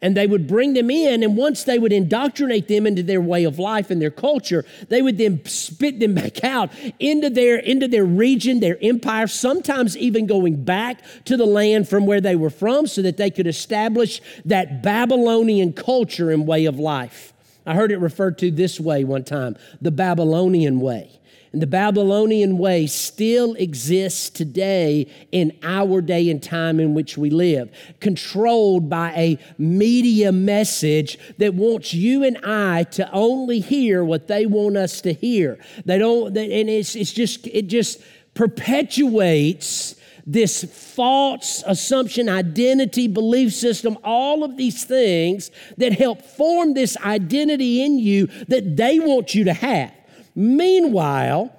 and 0.00 0.16
they 0.16 0.26
would 0.26 0.46
bring 0.46 0.74
them 0.74 0.90
in 0.90 1.22
and 1.22 1.36
once 1.36 1.64
they 1.64 1.78
would 1.78 1.92
indoctrinate 1.92 2.68
them 2.68 2.86
into 2.86 3.02
their 3.02 3.20
way 3.20 3.44
of 3.44 3.58
life 3.58 3.90
and 3.90 4.00
their 4.00 4.10
culture 4.10 4.64
they 4.88 5.02
would 5.02 5.18
then 5.18 5.44
spit 5.44 5.98
them 5.98 6.14
back 6.14 6.44
out 6.44 6.70
into 6.98 7.30
their 7.30 7.56
into 7.58 7.88
their 7.88 8.04
region 8.04 8.60
their 8.60 8.78
empire 8.82 9.26
sometimes 9.26 9.96
even 9.96 10.26
going 10.26 10.62
back 10.64 11.02
to 11.24 11.36
the 11.36 11.46
land 11.46 11.88
from 11.88 12.06
where 12.06 12.20
they 12.20 12.36
were 12.36 12.50
from 12.50 12.86
so 12.86 13.02
that 13.02 13.16
they 13.16 13.30
could 13.30 13.46
establish 13.46 14.20
that 14.44 14.82
babylonian 14.82 15.72
culture 15.72 16.30
and 16.30 16.46
way 16.46 16.64
of 16.64 16.78
life 16.78 17.32
i 17.66 17.74
heard 17.74 17.92
it 17.92 17.98
referred 17.98 18.38
to 18.38 18.50
this 18.50 18.78
way 18.78 19.04
one 19.04 19.24
time 19.24 19.56
the 19.80 19.90
babylonian 19.90 20.80
way 20.80 21.17
and 21.52 21.62
the 21.62 21.66
Babylonian 21.66 22.58
way 22.58 22.86
still 22.86 23.54
exists 23.54 24.28
today 24.30 25.06
in 25.32 25.56
our 25.62 26.00
day 26.00 26.30
and 26.30 26.42
time 26.42 26.78
in 26.78 26.94
which 26.94 27.16
we 27.16 27.30
live, 27.30 27.70
controlled 28.00 28.90
by 28.90 29.12
a 29.12 29.38
media 29.56 30.32
message 30.32 31.18
that 31.38 31.54
wants 31.54 31.94
you 31.94 32.24
and 32.24 32.38
I 32.44 32.84
to 32.84 33.10
only 33.12 33.60
hear 33.60 34.04
what 34.04 34.28
they 34.28 34.46
want 34.46 34.76
us 34.76 35.00
to 35.02 35.12
hear. 35.12 35.58
They 35.84 35.98
don't, 35.98 36.28
and 36.36 36.68
it's, 36.68 36.94
it's 36.94 37.12
just, 37.12 37.46
it 37.46 37.68
just 37.68 38.00
perpetuates 38.34 39.96
this 40.26 40.62
false 40.62 41.64
assumption, 41.66 42.28
identity, 42.28 43.08
belief 43.08 43.54
system, 43.54 43.96
all 44.04 44.44
of 44.44 44.58
these 44.58 44.84
things 44.84 45.50
that 45.78 45.94
help 45.94 46.20
form 46.20 46.74
this 46.74 46.98
identity 46.98 47.82
in 47.82 47.98
you 47.98 48.26
that 48.48 48.76
they 48.76 49.00
want 49.00 49.34
you 49.34 49.44
to 49.44 49.54
have. 49.54 49.90
Meanwhile, 50.34 51.52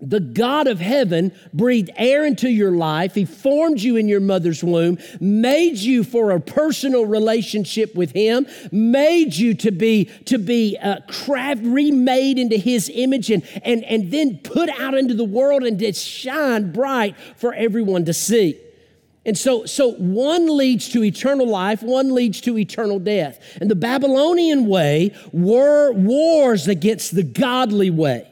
the 0.00 0.20
God 0.20 0.68
of 0.68 0.78
heaven 0.78 1.32
breathed 1.52 1.90
air 1.96 2.24
into 2.24 2.48
your 2.48 2.70
life. 2.70 3.14
He 3.14 3.24
formed 3.24 3.80
you 3.80 3.96
in 3.96 4.06
your 4.06 4.20
mother's 4.20 4.62
womb, 4.62 4.98
made 5.18 5.76
you 5.78 6.04
for 6.04 6.30
a 6.30 6.40
personal 6.40 7.04
relationship 7.04 7.94
with 7.96 8.12
Him, 8.12 8.46
made 8.70 9.34
you 9.34 9.54
to 9.54 9.72
be 9.72 10.04
to 10.26 10.38
be 10.38 10.78
uh, 10.80 11.00
craft 11.08 11.62
remade 11.64 12.38
into 12.38 12.56
His 12.56 12.90
image, 12.94 13.30
and 13.30 13.42
and 13.64 13.84
and 13.84 14.12
then 14.12 14.38
put 14.38 14.68
out 14.68 14.94
into 14.94 15.14
the 15.14 15.24
world 15.24 15.64
and 15.64 15.78
to 15.80 15.92
shine 15.92 16.70
bright 16.70 17.16
for 17.36 17.52
everyone 17.54 18.04
to 18.04 18.14
see. 18.14 18.60
And 19.28 19.36
so, 19.36 19.66
so 19.66 19.92
one 19.92 20.56
leads 20.56 20.88
to 20.88 21.04
eternal 21.04 21.46
life, 21.46 21.82
one 21.82 22.14
leads 22.14 22.40
to 22.40 22.56
eternal 22.56 22.98
death. 22.98 23.38
And 23.60 23.70
the 23.70 23.74
Babylonian 23.74 24.64
way 24.66 25.14
were 25.32 25.92
wars 25.92 26.66
against 26.66 27.14
the 27.14 27.24
godly 27.24 27.90
way. 27.90 28.26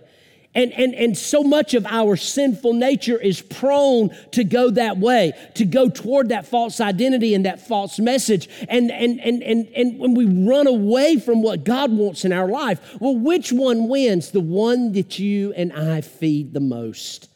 And, 0.54 0.72
and, 0.72 0.94
and 0.94 1.14
so 1.14 1.42
much 1.42 1.74
of 1.74 1.84
our 1.84 2.16
sinful 2.16 2.72
nature 2.72 3.20
is 3.20 3.42
prone 3.42 4.08
to 4.30 4.42
go 4.42 4.70
that 4.70 4.96
way, 4.96 5.34
to 5.56 5.66
go 5.66 5.90
toward 5.90 6.30
that 6.30 6.46
false 6.46 6.80
identity 6.80 7.34
and 7.34 7.44
that 7.44 7.60
false 7.68 7.98
message. 7.98 8.48
And, 8.66 8.90
and, 8.90 9.20
and, 9.20 9.42
and, 9.42 9.68
and 9.76 9.98
when 9.98 10.14
we 10.14 10.24
run 10.24 10.66
away 10.66 11.20
from 11.20 11.42
what 11.42 11.62
God 11.62 11.92
wants 11.92 12.24
in 12.24 12.32
our 12.32 12.48
life, 12.48 12.80
well, 13.02 13.14
which 13.14 13.52
one 13.52 13.88
wins? 13.88 14.30
The 14.30 14.40
one 14.40 14.92
that 14.92 15.18
you 15.18 15.52
and 15.52 15.74
I 15.74 16.00
feed 16.00 16.54
the 16.54 16.60
most. 16.60 17.28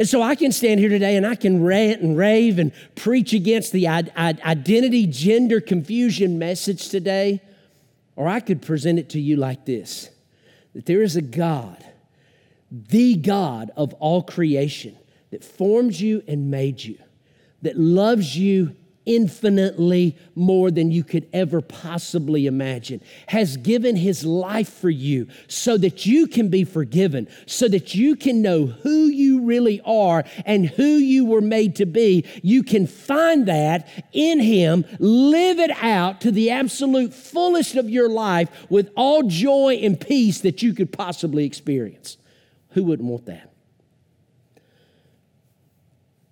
And 0.00 0.08
so 0.08 0.22
I 0.22 0.34
can 0.34 0.50
stand 0.50 0.80
here 0.80 0.88
today 0.88 1.16
and 1.16 1.26
I 1.26 1.34
can 1.34 1.62
rant 1.62 2.00
and 2.00 2.16
rave 2.16 2.58
and 2.58 2.72
preach 2.94 3.34
against 3.34 3.70
the 3.70 3.86
identity 3.86 5.06
gender 5.06 5.60
confusion 5.60 6.38
message 6.38 6.88
today. 6.88 7.42
Or 8.16 8.26
I 8.26 8.40
could 8.40 8.62
present 8.62 8.98
it 8.98 9.10
to 9.10 9.20
you 9.20 9.36
like 9.36 9.66
this 9.66 10.08
that 10.72 10.86
there 10.86 11.02
is 11.02 11.16
a 11.16 11.20
God, 11.20 11.84
the 12.70 13.14
God 13.14 13.72
of 13.76 13.92
all 13.94 14.22
creation, 14.22 14.96
that 15.32 15.44
formed 15.44 15.96
you 15.96 16.22
and 16.26 16.50
made 16.50 16.82
you, 16.82 16.96
that 17.60 17.76
loves 17.76 18.38
you 18.38 18.74
infinitely 19.06 20.16
more 20.34 20.70
than 20.70 20.90
you 20.90 21.02
could 21.02 21.28
ever 21.32 21.60
possibly 21.60 22.46
imagine, 22.46 23.00
has 23.28 23.56
given 23.56 23.96
his 23.96 24.24
life 24.24 24.68
for 24.68 24.90
you 24.90 25.26
so 25.48 25.76
that 25.78 26.06
you 26.06 26.26
can 26.26 26.48
be 26.48 26.64
forgiven, 26.64 27.26
so 27.46 27.68
that 27.68 27.94
you 27.94 28.14
can 28.16 28.42
know 28.42 28.66
who 28.66 29.06
you 29.06 29.42
really 29.42 29.80
are 29.84 30.24
and 30.44 30.66
who 30.66 30.84
you 30.84 31.24
were 31.24 31.40
made 31.40 31.76
to 31.76 31.86
be. 31.86 32.24
You 32.42 32.62
can 32.62 32.86
find 32.86 33.46
that 33.46 33.88
in 34.12 34.40
him, 34.40 34.84
live 34.98 35.58
it 35.58 35.70
out 35.82 36.20
to 36.22 36.30
the 36.30 36.50
absolute 36.50 37.14
fullest 37.14 37.76
of 37.76 37.88
your 37.88 38.08
life 38.08 38.48
with 38.70 38.90
all 38.96 39.22
joy 39.24 39.80
and 39.82 40.00
peace 40.00 40.40
that 40.40 40.62
you 40.62 40.74
could 40.74 40.92
possibly 40.92 41.44
experience. 41.44 42.16
Who 42.70 42.84
wouldn't 42.84 43.08
want 43.08 43.26
that? 43.26 43.49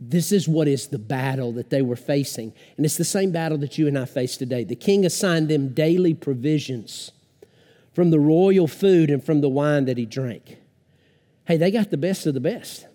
This 0.01 0.31
is 0.31 0.49
what 0.49 0.69
is 0.69 0.89
the 0.89 0.99
battle 0.99 1.53
that 1.53 1.71
they 1.71 1.83
were 1.83 1.97
facing. 1.97 2.53
And 2.77 2.87
it's 2.87 2.97
the 2.97 3.05
same 3.05 3.33
battle 3.33 3.59
that 3.59 3.79
you 3.79 3.89
and 3.89 3.99
I 3.99 4.05
face 4.05 4.37
today. 4.37 4.65
The 4.65 4.77
king 4.77 5.05
assigned 5.05 5.49
them 5.49 5.75
daily 5.75 6.15
provisions 6.15 7.11
from 7.95 8.11
the 8.11 8.21
royal 8.21 8.69
food 8.69 9.11
and 9.11 9.25
from 9.25 9.41
the 9.41 9.49
wine 9.49 9.87
that 9.87 9.99
he 9.99 10.07
drank. 10.07 10.59
Hey, 11.47 11.57
they 11.57 11.71
got 11.71 11.91
the 11.91 11.97
best 11.97 12.27
of 12.27 12.35
the 12.35 12.41
best. 12.41 12.87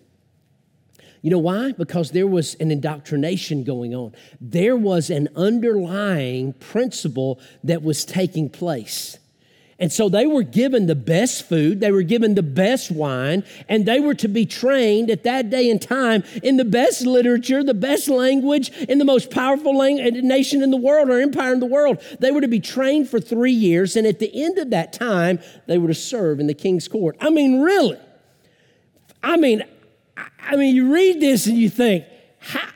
You 1.20 1.30
know 1.30 1.38
why? 1.38 1.72
Because 1.72 2.10
there 2.10 2.26
was 2.26 2.54
an 2.56 2.70
indoctrination 2.70 3.64
going 3.64 3.94
on. 3.94 4.14
There 4.40 4.76
was 4.76 5.10
an 5.10 5.28
underlying 5.34 6.52
principle 6.54 7.40
that 7.62 7.82
was 7.82 8.04
taking 8.04 8.48
place. 8.48 9.18
And 9.84 9.92
so 9.92 10.08
they 10.08 10.26
were 10.26 10.42
given 10.42 10.86
the 10.86 10.94
best 10.94 11.46
food, 11.46 11.80
they 11.80 11.92
were 11.92 12.00
given 12.00 12.36
the 12.36 12.42
best 12.42 12.90
wine, 12.90 13.44
and 13.68 13.84
they 13.84 14.00
were 14.00 14.14
to 14.14 14.28
be 14.28 14.46
trained 14.46 15.10
at 15.10 15.24
that 15.24 15.50
day 15.50 15.68
and 15.68 15.78
time 15.78 16.24
in 16.42 16.56
the 16.56 16.64
best 16.64 17.02
literature, 17.02 17.62
the 17.62 17.74
best 17.74 18.08
language, 18.08 18.70
in 18.88 18.96
the 18.96 19.04
most 19.04 19.30
powerful 19.30 19.74
nation 19.74 20.62
in 20.62 20.70
the 20.70 20.78
world 20.78 21.10
or 21.10 21.20
empire 21.20 21.52
in 21.52 21.60
the 21.60 21.66
world. 21.66 22.02
They 22.18 22.32
were 22.32 22.40
to 22.40 22.48
be 22.48 22.60
trained 22.60 23.10
for 23.10 23.20
three 23.20 23.52
years, 23.52 23.94
and 23.94 24.06
at 24.06 24.20
the 24.20 24.42
end 24.42 24.56
of 24.56 24.70
that 24.70 24.94
time, 24.94 25.38
they 25.66 25.76
were 25.76 25.88
to 25.88 25.94
serve 25.94 26.40
in 26.40 26.46
the 26.46 26.54
king's 26.54 26.88
court. 26.88 27.18
I 27.20 27.28
mean, 27.28 27.60
really? 27.60 27.98
I 29.22 29.36
mean, 29.36 29.64
I 30.16 30.56
mean, 30.56 30.74
you 30.74 30.94
read 30.94 31.20
this 31.20 31.46
and 31.46 31.58
you 31.58 31.68
think, 31.68 32.06
how, 32.38 32.70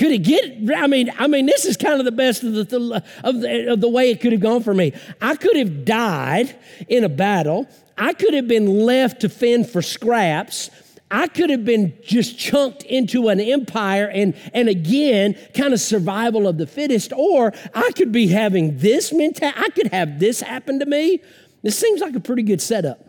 could 0.00 0.12
it 0.12 0.22
get? 0.22 0.74
I 0.74 0.86
mean, 0.86 1.12
I 1.18 1.26
mean, 1.26 1.44
this 1.44 1.66
is 1.66 1.76
kind 1.76 2.00
of 2.00 2.06
the 2.06 2.10
best 2.10 2.42
of 2.42 2.54
the, 2.54 3.04
of 3.22 3.42
the, 3.42 3.72
of 3.72 3.82
the 3.82 3.88
way 3.88 4.10
it 4.10 4.22
could 4.22 4.32
have 4.32 4.40
gone 4.40 4.62
for 4.62 4.72
me. 4.72 4.94
I 5.20 5.36
could 5.36 5.58
have 5.58 5.84
died 5.84 6.56
in 6.88 7.04
a 7.04 7.08
battle. 7.10 7.68
I 7.98 8.14
could 8.14 8.32
have 8.32 8.48
been 8.48 8.86
left 8.86 9.20
to 9.20 9.28
fend 9.28 9.68
for 9.68 9.82
scraps. 9.82 10.70
I 11.10 11.26
could 11.26 11.50
have 11.50 11.66
been 11.66 11.92
just 12.02 12.38
chunked 12.38 12.82
into 12.84 13.28
an 13.28 13.40
empire 13.40 14.08
and, 14.08 14.34
and 14.54 14.70
again, 14.70 15.36
kind 15.52 15.74
of 15.74 15.80
survival 15.80 16.48
of 16.48 16.56
the 16.56 16.66
fittest, 16.66 17.12
or 17.14 17.52
I 17.74 17.92
could 17.92 18.10
be 18.10 18.28
having 18.28 18.78
this 18.78 19.12
mentality. 19.12 19.60
I 19.60 19.68
could 19.68 19.88
have 19.88 20.18
this 20.18 20.40
happen 20.40 20.78
to 20.78 20.86
me. 20.86 21.20
This 21.62 21.78
seems 21.78 22.00
like 22.00 22.14
a 22.14 22.20
pretty 22.20 22.42
good 22.42 22.62
setup. 22.62 23.04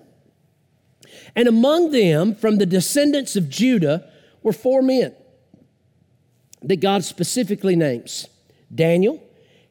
And 1.37 1.47
among 1.47 1.91
them, 1.91 2.35
from 2.35 2.57
the 2.57 2.65
descendants 2.65 3.37
of 3.37 3.47
Judah, 3.47 4.11
were 4.43 4.51
four 4.51 4.81
men 4.81 5.15
that 6.71 6.79
God 6.79 7.03
specifically 7.03 7.75
names 7.75 8.29
Daniel, 8.73 9.21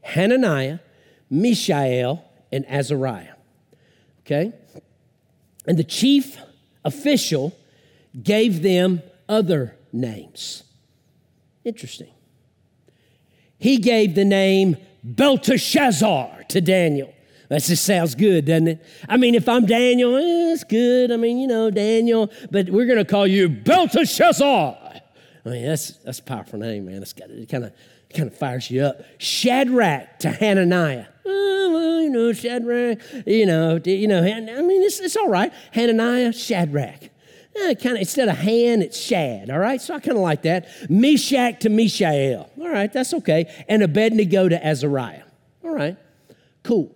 Hananiah, 0.02 0.80
Mishael, 1.30 2.23
and 2.52 2.66
Azariah. 2.69 3.37
Okay? 4.21 4.52
And 5.66 5.78
the 5.78 5.85
chief 5.85 6.37
official 6.85 7.57
gave 8.23 8.61
them 8.61 9.00
other 9.30 9.76
names. 9.95 10.62
Interesting. 11.64 12.11
He 13.59 13.78
gave 13.78 14.14
the 14.14 14.26
name 14.26 14.76
Belteshazzar 15.02 16.45
to 16.50 16.61
Daniel. 16.61 17.14
That 17.49 17.62
just 17.62 17.87
sounds 17.87 18.14
good, 18.14 18.45
doesn't 18.45 18.69
it? 18.69 18.87
I 19.09 19.16
mean, 19.16 19.35
if 19.35 19.49
I'm 19.49 19.64
Daniel, 19.64 20.16
eh, 20.16 20.52
it's 20.52 20.64
good. 20.64 21.11
I 21.11 21.16
mean, 21.16 21.38
you 21.38 21.47
know, 21.47 21.71
Daniel, 21.71 22.30
but 22.50 22.69
we're 22.69 22.85
going 22.85 22.99
to 22.99 23.07
call 23.07 23.26
you 23.26 23.49
Belteshazzar. 23.49 25.00
I 25.44 25.49
mean, 25.49 25.66
that's 25.66 25.92
that's 25.99 26.18
a 26.18 26.23
powerful 26.23 26.59
name, 26.59 26.87
man. 26.87 27.02
It's 27.02 27.12
got 27.12 27.30
it 27.30 27.49
kind 27.49 27.64
of 27.64 27.73
kind 28.14 28.28
of 28.28 28.37
fires 28.37 28.70
you 28.70 28.82
up. 28.82 29.02
Shadrach 29.18 30.18
to 30.20 30.30
Hananiah. 30.30 31.06
Oh, 31.25 31.70
well, 31.73 32.00
you 32.00 32.11
know, 32.11 32.32
Shadrach, 32.32 32.99
you 33.26 33.47
know, 33.47 33.80
you 33.85 34.09
know, 34.09 34.23
I 34.23 34.62
mean, 34.62 34.82
it's, 34.82 35.00
it's 35.00 35.16
all 35.16 35.28
right. 35.28 35.52
Hananiah, 35.73 36.32
Shadrach. 36.32 37.11
Eh, 37.56 37.75
kind 37.75 37.97
of 37.97 38.00
instead 38.00 38.28
of 38.28 38.38
Han, 38.38 38.82
it's 38.82 38.99
shad. 38.99 39.50
All 39.50 39.59
right, 39.59 39.80
so 39.80 39.94
I 39.94 40.00
kind 40.00 40.16
of 40.16 40.23
like 40.23 40.42
that. 40.42 40.68
Meshach 40.88 41.61
to 41.61 41.68
Mishael. 41.68 42.49
All 42.61 42.68
right, 42.68 42.92
that's 42.92 43.12
okay. 43.14 43.52
And 43.68 43.82
Abednego 43.82 44.49
to 44.49 44.64
Azariah. 44.64 45.25
All 45.64 45.75
right, 45.75 45.97
cool. 46.62 46.94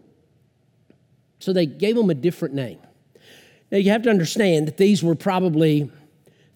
So 1.40 1.52
they 1.52 1.66
gave 1.66 1.96
them 1.96 2.08
a 2.08 2.14
different 2.14 2.54
name. 2.54 2.78
Now 3.70 3.78
you 3.78 3.90
have 3.90 4.02
to 4.02 4.10
understand 4.10 4.68
that 4.68 4.76
these 4.76 5.02
were 5.02 5.16
probably 5.16 5.90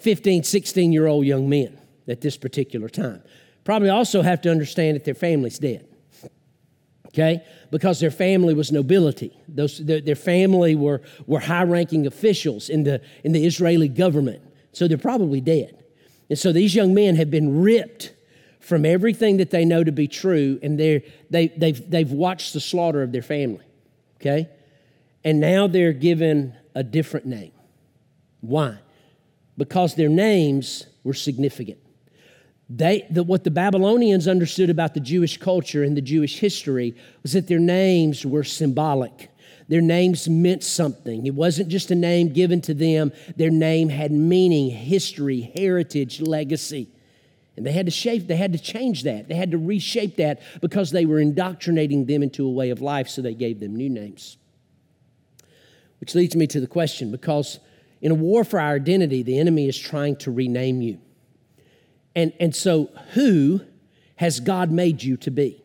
15, 0.01 0.45
16 0.45 0.93
year 0.93 1.07
old 1.07 1.27
young 1.27 1.49
men 1.49 1.79
at 2.07 2.21
this 2.21 2.37
particular 2.37 2.89
time. 2.89 3.23
Probably 3.65 3.91
also 3.91 4.23
have 4.23 4.41
to 4.43 4.51
understand 4.51 4.97
that 4.97 5.05
their 5.05 5.15
family's 5.15 5.59
dead. 5.59 5.87
Okay? 7.09 7.43
Because 7.71 8.01
their 8.01 8.11
family 8.11 8.55
was 8.55 8.71
nobility. 8.71 9.37
Those, 9.49 9.79
their, 9.79 10.01
their 10.01 10.17
family 10.17 10.75
were, 10.75 11.03
were 11.27 11.41
high 11.41 11.65
ranking 11.65 12.07
officials 12.07 12.69
in 12.69 12.85
the, 12.85 13.03
in 13.25 13.33
the 13.33 13.45
Israeli 13.45 13.89
government. 13.89 14.43
So 14.73 14.87
they're 14.87 14.99
probably 14.99 15.41
dead. 15.41 15.83
And 16.31 16.39
so 16.39 16.53
these 16.53 16.75
young 16.75 16.95
men 16.95 17.17
have 17.17 17.31
been 17.31 17.61
ripped 17.61 18.13
from 18.61 18.85
everything 18.85 19.39
that 19.39 19.51
they 19.51 19.65
know 19.65 19.83
to 19.83 19.93
be 19.93 20.07
true, 20.07 20.59
and 20.63 20.79
they're, 20.79 21.03
they, 21.31 21.49
they've, 21.49 21.91
they've 21.91 22.13
watched 22.13 22.53
the 22.53 22.61
slaughter 22.61 23.03
of 23.03 23.13
their 23.13 23.23
family. 23.23 23.65
Okay? 24.21 24.49
And 25.25 25.41
now 25.41 25.67
they're 25.67 25.93
given 25.93 26.55
a 26.75 26.83
different 26.83 27.27
name. 27.27 27.53
Why? 28.41 28.79
Because 29.59 29.95
their 29.95 30.09
names 30.09 30.87
were 31.05 31.13
significant. 31.13 31.79
They, 32.71 33.07
the, 33.11 33.23
what 33.23 33.45
the 33.45 33.51
Babylonians 33.51 34.29
understood 34.29 34.71
about 34.71 34.95
the 34.95 35.01
Jewish 35.01 35.39
culture 35.39 35.83
and 35.83 35.97
the 35.97 36.03
Jewish 36.03 36.39
history 36.39 36.95
was 37.23 37.33
that 37.33 37.49
their 37.49 37.59
names 37.59 38.25
were 38.25 38.45
symbolic. 38.45 39.31
Their 39.69 39.81
names 39.81 40.29
meant 40.29 40.65
something. 40.65 41.27
It 41.27 41.35
wasn't 41.35 41.69
just 41.69 41.91
a 41.91 41.95
name 41.95 42.33
given 42.33 42.61
to 42.63 42.75
them, 42.75 43.13
their 43.37 43.51
name 43.51 43.89
had 43.91 44.13
meaning, 44.13 44.71
history, 44.71 45.53
heritage, 45.57 46.21
legacy. 46.21 46.89
And 47.57 47.67
they 47.67 47.73
had 47.73 47.87
to 47.87 47.93
shape, 47.93 48.29
they 48.29 48.37
had 48.37 48.53
to 48.53 48.59
change 48.59 49.03
that. 49.03 49.29
They 49.29 49.35
had 49.35 49.51
to 49.51 49.59
reshape 49.59 50.17
that 50.17 50.41
because 50.61 50.91
they 50.91 51.07
were 51.07 51.19
indoctrinating 51.19 52.07
them 52.07 52.23
into 52.23 52.47
a 52.47 52.51
way 52.51 52.71
of 52.71 52.81
life, 52.81 53.09
so 53.09 53.21
they 53.21 53.35
gave 53.35 53.61
them 53.61 53.75
new 53.75 53.91
names. 53.91 54.37
Which 56.01 56.15
leads 56.15 56.37
me 56.37 56.47
to 56.47 56.61
the 56.61 56.67
question 56.67 57.11
because 57.11 57.59
in 58.01 58.13
a 58.13 58.15
war 58.15 58.45
for 58.45 58.61
our 58.61 58.75
identity, 58.75 59.23
the 59.23 59.39
enemy 59.39 59.69
is 59.69 59.79
trying 59.79 60.17
to 60.17 60.31
rename 60.31 60.81
you. 60.81 60.99
And, 62.15 62.33
and 62.41 62.55
so, 62.55 62.91
who 63.13 63.61
has 64.17 64.41
God 64.41 64.71
made 64.71 65.03
you 65.03 65.17
to 65.19 65.31
be? 65.31 65.63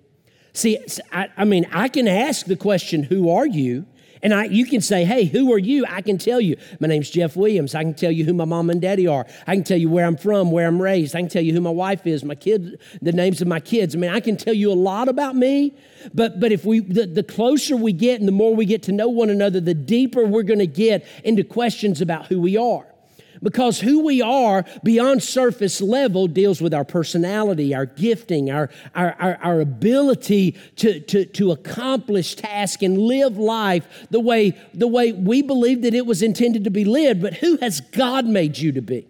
See, 0.53 0.77
I, 1.11 1.29
I 1.35 1.45
mean, 1.45 1.65
I 1.71 1.87
can 1.87 2.07
ask 2.07 2.45
the 2.45 2.55
question, 2.55 3.03
Who 3.03 3.29
are 3.29 3.47
you? 3.47 3.85
And 4.23 4.33
I, 4.33 4.45
you 4.45 4.65
can 4.65 4.79
say, 4.79 5.03
hey, 5.03 5.25
who 5.25 5.51
are 5.53 5.59
you? 5.59 5.85
I 5.87 6.01
can 6.01 6.17
tell 6.17 6.39
you. 6.39 6.55
My 6.79 6.87
name's 6.87 7.09
Jeff 7.09 7.35
Williams. 7.35 7.75
I 7.75 7.83
can 7.83 7.93
tell 7.93 8.11
you 8.11 8.23
who 8.23 8.33
my 8.33 8.45
mom 8.45 8.69
and 8.69 8.81
daddy 8.81 9.05
are. 9.05 9.27
I 9.45 9.55
can 9.55 9.65
tell 9.65 9.77
you 9.77 9.89
where 9.89 10.05
I'm 10.05 10.15
from, 10.15 10.49
where 10.49 10.65
I'm 10.65 10.81
raised. 10.81 11.13
I 11.13 11.19
can 11.19 11.29
tell 11.29 11.43
you 11.43 11.53
who 11.53 11.59
my 11.59 11.69
wife 11.69 12.07
is, 12.07 12.23
my 12.23 12.35
kids, 12.35 12.71
the 13.01 13.11
names 13.11 13.41
of 13.41 13.49
my 13.49 13.59
kids. 13.59 13.95
I 13.95 13.99
mean, 13.99 14.11
I 14.11 14.21
can 14.21 14.37
tell 14.37 14.53
you 14.53 14.71
a 14.71 14.73
lot 14.73 15.09
about 15.09 15.35
me. 15.35 15.75
But, 16.13 16.39
but 16.39 16.53
if 16.53 16.63
we, 16.63 16.79
the, 16.79 17.05
the 17.05 17.23
closer 17.23 17.75
we 17.75 17.91
get 17.91 18.19
and 18.19 18.27
the 18.27 18.33
more 18.33 18.55
we 18.55 18.65
get 18.65 18.81
to 18.83 18.93
know 18.93 19.09
one 19.09 19.29
another, 19.29 19.59
the 19.59 19.73
deeper 19.73 20.25
we're 20.25 20.43
going 20.43 20.59
to 20.59 20.67
get 20.67 21.05
into 21.25 21.43
questions 21.43 21.99
about 21.99 22.27
who 22.27 22.39
we 22.39 22.55
are 22.55 22.85
because 23.43 23.81
who 23.81 24.03
we 24.03 24.21
are 24.21 24.65
beyond 24.83 25.21
surface 25.21 25.81
level 25.81 26.27
deals 26.27 26.61
with 26.61 26.73
our 26.73 26.85
personality, 26.85 27.75
our 27.75 27.85
gifting, 27.85 28.49
our, 28.49 28.69
our, 28.95 29.15
our, 29.19 29.37
our 29.43 29.61
ability 29.61 30.53
to, 30.77 30.99
to, 31.01 31.25
to 31.25 31.51
accomplish 31.51 32.35
tasks 32.35 32.81
and 32.81 32.97
live 32.97 33.37
life 33.37 34.07
the 34.09 34.19
way, 34.19 34.57
the 34.73 34.87
way 34.87 35.11
we 35.11 35.41
believe 35.41 35.81
that 35.83 35.93
it 35.93 36.05
was 36.05 36.21
intended 36.21 36.63
to 36.63 36.71
be 36.71 36.85
lived. 36.85 37.21
But 37.21 37.35
who 37.35 37.57
has 37.57 37.81
God 37.81 38.25
made 38.25 38.57
you 38.57 38.71
to 38.71 38.81
be? 38.81 39.07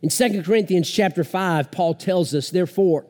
In 0.00 0.08
2 0.08 0.42
Corinthians 0.42 0.90
chapter 0.90 1.24
5, 1.24 1.70
Paul 1.70 1.94
tells 1.94 2.34
us, 2.34 2.50
therefore, 2.50 3.06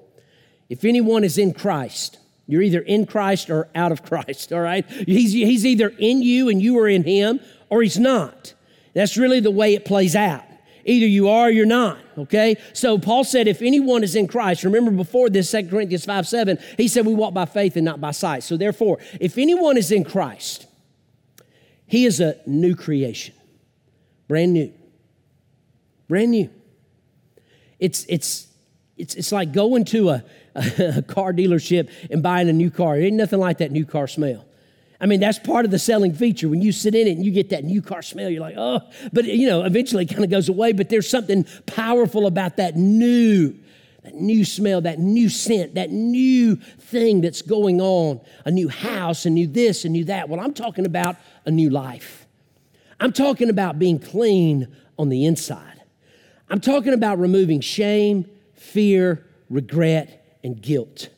if 0.69 0.85
anyone 0.85 1.25
is 1.25 1.39
in 1.39 1.53
Christ, 1.53 2.19
you're 2.47 2.63
either 2.63 2.81
in 2.81 3.07
Christ 3.07 3.51
or 3.51 3.69
out 3.75 3.93
of 3.93 4.03
Christ, 4.09 4.53
all 4.53 4.61
right? 4.61 4.89
He's, 4.91 5.33
he's 5.33 5.65
either 5.65 5.89
in 5.99 6.23
you 6.23 6.49
and 6.49 6.61
you 6.61 6.79
are 6.79 6.89
in 6.89 7.05
him, 7.05 7.41
or 7.71 7.83
he's 7.83 7.99
not. 7.99 8.55
That's 8.95 9.17
really 9.17 9.41
the 9.41 9.51
way 9.51 9.75
it 9.75 9.85
plays 9.85 10.15
out. 10.15 10.45
Either 10.85 11.07
you 11.07 11.29
are 11.29 11.47
or 11.47 11.51
you're 11.51 11.65
not, 11.65 11.99
okay? 12.19 12.57
So 12.73 12.99
Paul 12.99 13.23
said, 13.23 13.47
if 13.47 13.63
anyone 13.63 14.03
is 14.03 14.17
in 14.17 14.27
Christ, 14.27 14.65
remember 14.65 14.91
before 14.91 15.31
this, 15.31 15.51
2 15.51 15.69
Corinthians 15.69 16.05
5 16.05 16.27
7, 16.27 16.59
he 16.77 16.89
said 16.89 17.07
we 17.07 17.15
walk 17.15 17.35
by 17.35 17.45
faith 17.45 17.77
and 17.77 17.85
not 17.85 18.01
by 18.01 18.11
sight. 18.11 18.43
So 18.43 18.57
therefore, 18.57 18.99
if 19.21 19.39
anyone 19.39 19.77
is 19.77 19.93
in 19.93 20.03
Christ, 20.03 20.67
he 21.87 22.05
is 22.05 22.21
a 22.21 22.37
new 22.47 22.75
creation, 22.75 23.35
brand 24.27 24.55
new. 24.55 24.73
Brand 26.09 26.33
new. 26.33 26.51
It's, 27.79 28.05
it's, 28.09 28.49
it's, 28.97 29.15
it's 29.15 29.33
like 29.33 29.53
going 29.53 29.85
to 29.87 30.11
a, 30.11 30.25
a 30.55 31.03
car 31.03 31.33
dealership 31.33 31.91
and 32.11 32.23
buying 32.23 32.49
a 32.49 32.53
new 32.53 32.71
car. 32.71 32.99
It 32.99 33.05
ain't 33.05 33.17
nothing 33.17 33.39
like 33.39 33.59
that 33.59 33.71
new 33.71 33.87
car 33.87 34.09
smell. 34.09 34.45
I 35.03 35.07
mean, 35.07 35.19
that's 35.19 35.41
part 35.41 35.65
of 35.65 35.73
the 35.73 35.81
selling 35.81 36.15
feature. 36.15 36.49
When 36.49 36.63
you 36.63 36.71
sit 36.71 36.95
in 36.95 37.09
it 37.09 37.17
and 37.17 37.25
you 37.25 37.33
get 37.33 37.51
that 37.51 37.65
new 37.65 37.83
car 37.83 38.03
smell, 38.03 38.31
you're 38.31 38.41
like, 38.41 38.55
oh, 38.57 38.83
but 39.13 39.25
you 39.25 39.49
know, 39.49 39.65
eventually 39.65 40.05
it 40.05 40.11
kind 40.11 40.23
of 40.23 40.31
goes 40.31 40.49
away. 40.49 40.73
But 40.73 40.91
there's 40.91 41.11
something 41.11 41.45
powerful 41.67 42.29
about 42.29 42.57
that 42.59 42.77
new, 42.77 43.53
that 44.05 44.15
new 44.15 44.45
smell, 44.45 44.81
that 44.83 45.01
new 45.01 45.29
scent, 45.29 45.75
that 45.75 45.91
new 45.91 46.55
thing 46.55 47.21
that's 47.21 47.43
going 47.43 47.81
on. 47.81 48.21
A 48.45 48.53
new 48.53 48.69
house, 48.69 49.27
a 49.27 49.31
new 49.31 49.49
this, 49.49 49.85
a 49.85 49.89
new 49.89 50.05
that. 50.05 50.29
Well, 50.29 50.39
I'm 50.39 50.55
talking 50.55 50.87
about 50.87 51.17
a 51.45 51.51
new 51.51 51.69
life. 51.69 52.29
I'm 53.01 53.13
talking 53.13 53.51
about 53.51 53.81
being 53.81 53.99
clean 53.99 54.69
on 55.01 55.09
the 55.09 55.27
inside. 55.27 55.83
I'm 56.49 56.61
talking 56.61 56.93
about 56.93 57.19
removing 57.19 57.61
shame, 57.61 58.31
fear, 58.55 59.27
regret, 59.51 60.39
and 60.45 60.63
guilt. 60.63 61.09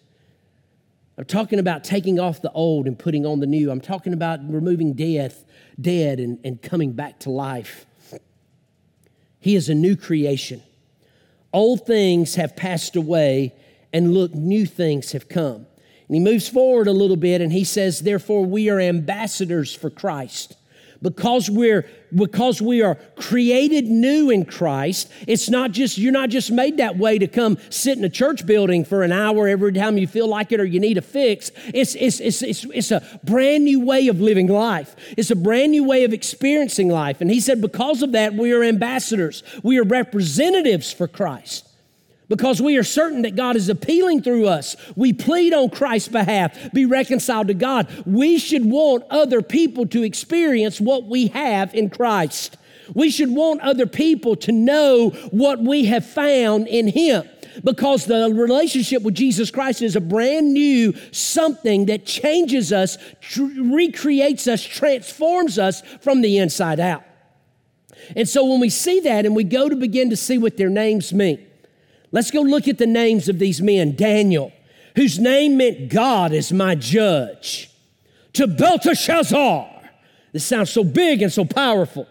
I'm 1.16 1.24
talking 1.24 1.59
about 1.59 1.85
taking 1.85 2.18
off 2.18 2.42
the 2.42 2.50
old 2.53 2.87
and 2.87 2.98
putting 2.98 3.24
on 3.24 3.40
the 3.40 3.46
new. 3.46 3.70
I'm 3.70 3.81
talking 3.81 4.12
about 4.12 4.40
removing 4.50 4.94
death, 4.94 5.44
dead, 5.81 6.18
and, 6.18 6.38
and 6.44 6.61
coming 6.61 6.92
back 6.92 7.20
to 7.20 7.31
life. 7.31 7.87
He 9.38 9.55
is 9.55 9.68
a 9.68 9.74
new 9.74 9.94
creation. 9.96 10.62
Old 11.53 11.87
things 11.87 12.35
have 12.35 12.57
passed 12.57 12.96
away, 12.96 13.55
and 13.92 14.12
look, 14.12 14.35
new 14.35 14.66
things 14.66 15.12
have 15.12 15.29
come. 15.29 15.66
And 16.09 16.14
he 16.14 16.20
moves 16.20 16.48
forward 16.48 16.88
a 16.88 16.92
little 16.92 17.16
bit 17.16 17.40
and 17.40 17.53
he 17.53 17.64
says, 17.64 18.00
Therefore, 18.00 18.44
we 18.44 18.68
are 18.68 18.81
ambassadors 18.81 19.74
for 19.74 19.88
Christ 19.88 20.57
because 21.05 21.51
we're 21.51 21.87
because 22.14 22.62
we 22.62 22.81
are 22.81 22.95
created 23.17 23.85
new 23.85 24.31
in 24.31 24.45
Christ, 24.45 25.11
it's 25.29 25.51
not 25.51 25.73
just 25.73 25.99
you're 25.99 26.12
not 26.12 26.31
just 26.31 26.51
made 26.51 26.79
that 26.79 26.97
way 26.97 27.19
to 27.19 27.29
come 27.29 27.59
sit 27.69 27.99
in 27.99 28.05
a 28.05 28.09
church 28.09 28.47
building 28.47 28.87
for 28.87 29.03
an 29.03 29.12
hour 29.12 29.47
every 29.47 29.73
time 29.73 29.99
you 29.99 30.07
feel 30.07 30.27
like 30.27 30.51
it 30.51 30.61
or 30.61 30.64
you 30.64 30.81
need 30.81 30.97
a 30.97 31.03
fix. 31.03 31.51
It's 31.75 31.95
it's 31.95 32.21
it's 32.21 32.43
it's, 32.43 32.64
it's 32.73 32.90
a 32.90 33.21
brand 33.23 33.64
new 33.64 33.81
way 33.81 34.09
of 34.09 34.19
living 34.19 34.49
life. 34.49 34.97
It's 35.19 35.31
a 35.31 35.37
brand 35.37 35.73
new 35.73 35.85
way 35.85 36.05
of 36.05 36.14
experiencing 36.14 36.88
life. 36.88 37.21
And 37.21 37.31
he 37.31 37.38
said 37.38 37.61
because 37.61 38.03
of 38.03 38.12
that 38.12 38.33
we 38.33 38.53
are 38.53 38.64
ambassadors. 38.64 39.43
We 39.62 39.79
are 39.79 39.85
representatives 39.85 40.90
for 40.90 41.07
Christ 41.07 41.69
because 42.28 42.60
we 42.60 42.76
are 42.76 42.84
certain 42.84 43.22
that 43.22 43.37
God 43.37 43.56
is 43.56 43.68
appealing 43.68 44.22
through 44.22 44.46
us. 44.46 44.76
We 44.96 45.12
plead 45.12 45.52
on 45.52 45.70
Christ's 45.70 46.08
behalf, 46.08 46.72
be 46.72 46.87
reconciled 46.87 47.48
to 47.48 47.54
God. 47.54 47.88
We 48.06 48.38
should 48.38 48.64
want 48.64 49.04
other 49.10 49.42
people 49.42 49.87
to 49.88 50.02
experience 50.02 50.80
what 50.80 51.04
we 51.04 51.28
have 51.28 51.74
in 51.74 51.90
Christ. 51.90 52.56
We 52.92 53.10
should 53.10 53.30
want 53.30 53.60
other 53.62 53.87
people 53.87 54.37
to 54.37 54.52
know 54.52 55.10
what 55.30 55.60
we 55.60 55.87
have 55.87 56.06
found 56.06 56.68
in 56.68 56.88
Him 56.88 57.28
because 57.62 58.06
the 58.06 58.32
relationship 58.34 59.02
with 59.02 59.14
Jesus 59.14 59.50
Christ 59.50 59.82
is 59.82 59.96
a 59.96 60.00
brand 60.00 60.52
new 60.52 60.94
something 61.12 61.87
that 61.87 62.04
changes 62.04 62.72
us, 62.72 62.98
tr- 63.20 63.44
recreates 63.62 64.48
us, 64.48 64.62
transforms 64.62 65.58
us 65.58 65.82
from 66.00 66.20
the 66.20 66.38
inside 66.38 66.80
out. 66.80 67.04
And 68.16 68.28
so 68.28 68.44
when 68.44 68.60
we 68.60 68.70
see 68.70 69.00
that 69.00 69.24
and 69.24 69.37
we 69.37 69.44
go 69.44 69.68
to 69.68 69.76
begin 69.76 70.10
to 70.10 70.16
see 70.16 70.37
what 70.37 70.56
their 70.56 70.68
names 70.68 71.12
mean, 71.12 71.46
Let's 72.14 72.31
go 72.31 72.42
look 72.42 72.68
at 72.68 72.79
the 72.79 72.87
names 72.87 73.29
of 73.29 73.40
these 73.40 73.61
men. 73.61 73.96
Daniel, 73.96 74.53
whose 74.94 75.18
name 75.18 75.57
meant 75.57 75.88
God 75.88 76.33
is 76.33 76.53
my 76.53 76.77
judge. 76.77 77.68
To 78.35 78.46
Belteshazzar. 78.46 79.90
This 80.31 80.44
sounds 80.44 80.70
so 80.70 80.85
big 80.85 81.22
and 81.22 81.33
so 81.33 81.44
powerful. 81.44 82.07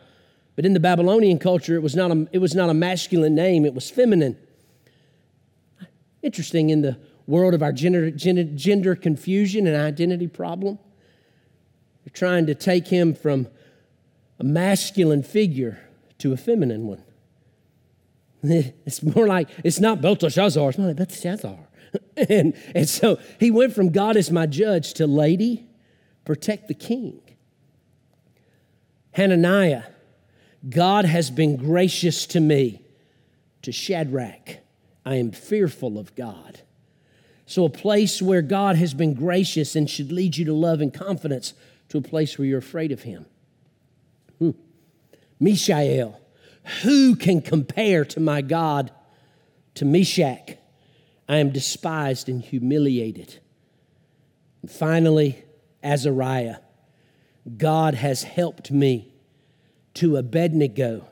But 0.57 0.65
in 0.65 0.73
the 0.73 0.81
Babylonian 0.81 1.39
culture, 1.39 1.75
it 1.75 1.81
was 1.81 1.95
not 1.95 2.11
a, 2.11 2.27
it 2.33 2.39
was 2.39 2.53
not 2.53 2.69
a 2.69 2.73
masculine 2.73 3.33
name, 3.33 3.63
it 3.63 3.73
was 3.73 3.89
feminine. 3.89 4.37
Interesting 6.21 6.69
in 6.69 6.81
the 6.81 6.97
world 7.25 7.53
of 7.53 7.63
our 7.63 7.71
gender, 7.71 8.11
gender, 8.11 8.43
gender 8.43 8.95
confusion 8.97 9.67
and 9.67 9.77
identity 9.77 10.27
problem. 10.27 10.79
They're 12.03 12.13
trying 12.13 12.45
to 12.47 12.55
take 12.55 12.89
him 12.89 13.15
from 13.15 13.47
a 14.37 14.43
masculine 14.43 15.23
figure 15.23 15.79
to 16.17 16.33
a 16.33 16.37
feminine 16.37 16.87
one. 16.87 17.03
It's 18.85 19.01
more 19.01 19.25
like, 19.25 19.47
it's 19.63 19.79
not 19.79 20.01
Belteshazzar, 20.01 20.69
it's 20.69 20.77
more 20.77 20.87
like 20.87 20.97
Belteshazzar. 20.97 21.57
and, 22.29 22.53
and 22.75 22.89
so 22.89 23.17
he 23.39 23.49
went 23.49 23.73
from 23.73 23.89
God 23.89 24.17
as 24.17 24.31
my 24.31 24.45
judge 24.45 24.93
to 24.95 25.07
lady, 25.07 25.65
protect 26.25 26.67
the 26.67 26.73
king. 26.73 27.21
Hananiah, 29.11 29.83
God 30.69 31.05
has 31.05 31.29
been 31.29 31.55
gracious 31.55 32.25
to 32.27 32.39
me. 32.39 32.81
To 33.61 33.71
Shadrach, 33.71 34.57
I 35.05 35.15
am 35.15 35.31
fearful 35.31 35.97
of 35.97 36.13
God. 36.15 36.59
So, 37.45 37.63
a 37.63 37.69
place 37.69 38.21
where 38.21 38.41
God 38.41 38.75
has 38.75 38.93
been 38.93 39.13
gracious 39.13 39.75
and 39.75 39.89
should 39.89 40.11
lead 40.11 40.35
you 40.35 40.43
to 40.45 40.53
love 40.53 40.81
and 40.81 40.93
confidence 40.93 41.53
to 41.89 41.97
a 41.97 42.01
place 42.01 42.37
where 42.37 42.45
you're 42.45 42.59
afraid 42.59 42.91
of 42.91 43.03
Him. 43.03 43.25
Hmm. 44.39 44.51
Mishael, 45.39 46.19
who 46.83 47.15
can 47.15 47.41
compare 47.41 48.05
to 48.05 48.19
my 48.19 48.41
God? 48.41 48.91
To 49.75 49.85
Meshach, 49.85 50.57
I 51.27 51.37
am 51.37 51.51
despised 51.51 52.29
and 52.29 52.41
humiliated. 52.41 53.39
And 54.61 54.71
finally, 54.71 55.43
Azariah, 55.83 56.57
God 57.57 57.95
has 57.95 58.23
helped 58.23 58.71
me 58.71 59.13
to 59.95 60.17
Abednego, 60.17 61.07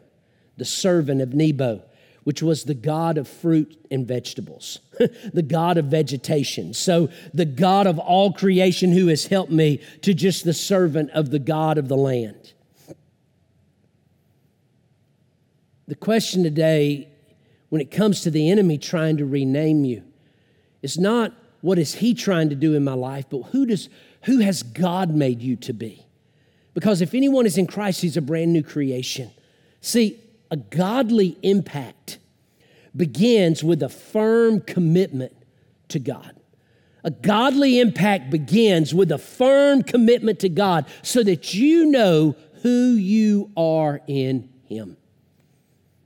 the 0.57 0.65
servant 0.65 1.21
of 1.21 1.33
Nebo, 1.33 1.83
which 2.23 2.41
was 2.41 2.63
the 2.63 2.73
God 2.73 3.17
of 3.17 3.27
fruit 3.27 3.83
and 3.89 4.07
vegetables, 4.07 4.79
the 5.33 5.41
God 5.41 5.77
of 5.77 5.85
vegetation. 5.85 6.73
So, 6.73 7.09
the 7.33 7.45
God 7.45 7.87
of 7.87 7.99
all 7.99 8.31
creation 8.31 8.91
who 8.91 9.07
has 9.07 9.25
helped 9.25 9.51
me 9.51 9.81
to 10.01 10.13
just 10.13 10.45
the 10.45 10.53
servant 10.53 11.09
of 11.11 11.31
the 11.31 11.39
God 11.39 11.77
of 11.77 11.87
the 11.87 11.97
land. 11.97 12.53
The 15.91 15.95
question 15.95 16.41
today, 16.41 17.09
when 17.67 17.81
it 17.81 17.91
comes 17.91 18.21
to 18.21 18.31
the 18.31 18.49
enemy 18.49 18.77
trying 18.77 19.17
to 19.17 19.25
rename 19.25 19.83
you, 19.83 20.03
is 20.81 20.97
not 20.97 21.33
what 21.59 21.77
is 21.77 21.95
he 21.95 22.13
trying 22.13 22.47
to 22.47 22.55
do 22.55 22.75
in 22.75 22.85
my 22.85 22.93
life, 22.93 23.25
but 23.29 23.41
who 23.51 23.65
does 23.65 23.89
who 24.23 24.37
has 24.37 24.63
God 24.63 25.13
made 25.13 25.41
you 25.41 25.57
to 25.57 25.73
be? 25.73 26.05
Because 26.73 27.01
if 27.01 27.13
anyone 27.13 27.45
is 27.45 27.57
in 27.57 27.67
Christ, 27.67 27.99
he's 27.99 28.15
a 28.15 28.21
brand 28.21 28.53
new 28.53 28.63
creation. 28.63 29.31
See, 29.81 30.17
a 30.49 30.55
godly 30.55 31.37
impact 31.41 32.19
begins 32.95 33.61
with 33.61 33.83
a 33.83 33.89
firm 33.89 34.61
commitment 34.61 35.33
to 35.89 35.99
God. 35.99 36.37
A 37.03 37.11
godly 37.11 37.81
impact 37.81 38.29
begins 38.29 38.93
with 38.93 39.11
a 39.11 39.17
firm 39.17 39.83
commitment 39.83 40.39
to 40.39 40.47
God 40.47 40.85
so 41.01 41.21
that 41.21 41.53
you 41.53 41.87
know 41.87 42.37
who 42.61 42.93
you 42.93 43.51
are 43.57 43.99
in 44.07 44.47
Him. 44.69 44.95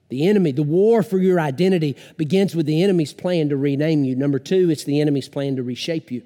The 0.09 0.27
enemy, 0.27 0.51
the 0.51 0.63
war 0.63 1.01
for 1.01 1.17
your 1.17 1.39
identity 1.39 1.97
begins 2.17 2.55
with 2.55 2.65
the 2.65 2.83
enemy's 2.83 3.13
plan 3.13 3.49
to 3.49 3.57
rename 3.57 4.03
you. 4.03 4.15
Number 4.15 4.39
two, 4.39 4.69
it's 4.69 4.83
the 4.83 5.01
enemy's 5.01 5.29
plan 5.29 5.55
to 5.55 5.63
reshape 5.63 6.11
you. 6.11 6.21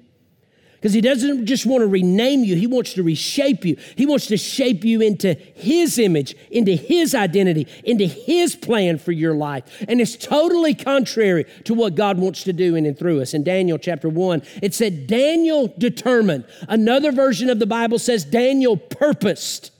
Because 0.80 0.94
he 0.94 1.02
doesn't 1.02 1.44
just 1.44 1.66
want 1.66 1.82
to 1.82 1.86
rename 1.86 2.42
you, 2.42 2.56
he 2.56 2.66
wants 2.66 2.94
to 2.94 3.02
reshape 3.02 3.66
you. 3.66 3.76
He 3.96 4.06
wants 4.06 4.26
to 4.28 4.38
shape 4.38 4.82
you 4.82 5.02
into 5.02 5.34
his 5.34 5.98
image, 5.98 6.34
into 6.50 6.72
his 6.72 7.14
identity, 7.14 7.66
into 7.84 8.06
his 8.06 8.56
plan 8.56 8.96
for 8.96 9.12
your 9.12 9.34
life. 9.34 9.84
And 9.88 10.00
it's 10.00 10.16
totally 10.16 10.74
contrary 10.74 11.44
to 11.64 11.74
what 11.74 11.96
God 11.96 12.16
wants 12.16 12.44
to 12.44 12.54
do 12.54 12.76
in 12.76 12.86
and 12.86 12.98
through 12.98 13.20
us. 13.20 13.34
In 13.34 13.44
Daniel 13.44 13.76
chapter 13.76 14.08
1, 14.08 14.42
it 14.62 14.72
said, 14.72 15.06
Daniel 15.06 15.68
determined. 15.76 16.46
Another 16.66 17.12
version 17.12 17.50
of 17.50 17.58
the 17.58 17.66
Bible 17.66 17.98
says, 17.98 18.24
Daniel 18.24 18.78
purposed. 18.78 19.72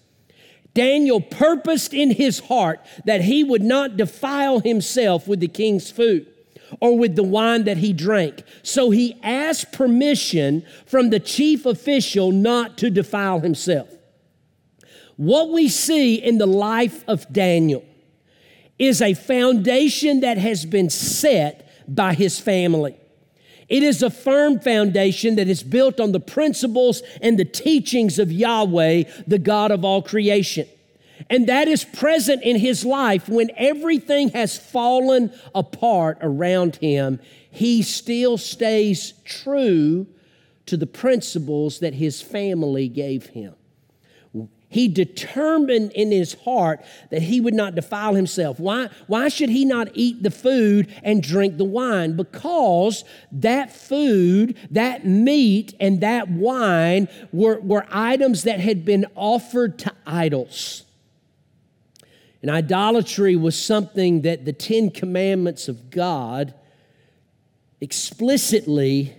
Daniel 0.74 1.20
purposed 1.20 1.92
in 1.92 2.12
his 2.12 2.40
heart 2.40 2.80
that 3.04 3.22
he 3.22 3.42
would 3.42 3.62
not 3.62 3.96
defile 3.96 4.60
himself 4.60 5.26
with 5.26 5.40
the 5.40 5.48
king's 5.48 5.90
food 5.90 6.26
or 6.80 6.96
with 6.96 7.16
the 7.16 7.24
wine 7.24 7.64
that 7.64 7.78
he 7.78 7.92
drank. 7.92 8.44
So 8.62 8.90
he 8.90 9.18
asked 9.22 9.72
permission 9.72 10.64
from 10.86 11.10
the 11.10 11.18
chief 11.18 11.66
official 11.66 12.30
not 12.30 12.78
to 12.78 12.90
defile 12.90 13.40
himself. 13.40 13.88
What 15.16 15.50
we 15.50 15.68
see 15.68 16.14
in 16.14 16.38
the 16.38 16.46
life 16.46 17.04
of 17.08 17.30
Daniel 17.32 17.84
is 18.78 19.02
a 19.02 19.14
foundation 19.14 20.20
that 20.20 20.38
has 20.38 20.64
been 20.64 20.88
set 20.88 21.68
by 21.88 22.14
his 22.14 22.38
family. 22.38 22.99
It 23.70 23.84
is 23.84 24.02
a 24.02 24.10
firm 24.10 24.58
foundation 24.58 25.36
that 25.36 25.48
is 25.48 25.62
built 25.62 26.00
on 26.00 26.10
the 26.10 26.20
principles 26.20 27.02
and 27.22 27.38
the 27.38 27.44
teachings 27.44 28.18
of 28.18 28.32
Yahweh, 28.32 29.04
the 29.28 29.38
God 29.38 29.70
of 29.70 29.84
all 29.84 30.02
creation. 30.02 30.66
And 31.28 31.46
that 31.48 31.68
is 31.68 31.84
present 31.84 32.42
in 32.42 32.56
his 32.56 32.84
life 32.84 33.28
when 33.28 33.50
everything 33.56 34.30
has 34.30 34.58
fallen 34.58 35.32
apart 35.54 36.18
around 36.20 36.76
him. 36.76 37.20
He 37.50 37.82
still 37.82 38.38
stays 38.38 39.14
true 39.24 40.06
to 40.66 40.76
the 40.76 40.86
principles 40.86 41.78
that 41.78 41.94
his 41.94 42.20
family 42.20 42.88
gave 42.88 43.26
him. 43.26 43.54
He 44.70 44.86
determined 44.86 45.90
in 45.92 46.12
his 46.12 46.34
heart 46.44 46.84
that 47.10 47.22
he 47.22 47.40
would 47.40 47.54
not 47.54 47.74
defile 47.74 48.14
himself. 48.14 48.60
Why, 48.60 48.88
why 49.08 49.28
should 49.28 49.48
he 49.48 49.64
not 49.64 49.88
eat 49.94 50.22
the 50.22 50.30
food 50.30 50.94
and 51.02 51.20
drink 51.20 51.56
the 51.56 51.64
wine? 51.64 52.16
Because 52.16 53.04
that 53.32 53.72
food, 53.72 54.56
that 54.70 55.04
meat, 55.04 55.74
and 55.80 56.00
that 56.02 56.30
wine 56.30 57.08
were, 57.32 57.58
were 57.58 57.84
items 57.90 58.44
that 58.44 58.60
had 58.60 58.84
been 58.84 59.06
offered 59.16 59.76
to 59.80 59.92
idols. 60.06 60.84
And 62.40 62.48
idolatry 62.48 63.34
was 63.34 63.60
something 63.60 64.22
that 64.22 64.44
the 64.44 64.52
Ten 64.52 64.90
Commandments 64.90 65.66
of 65.66 65.90
God 65.90 66.54
explicitly 67.80 69.16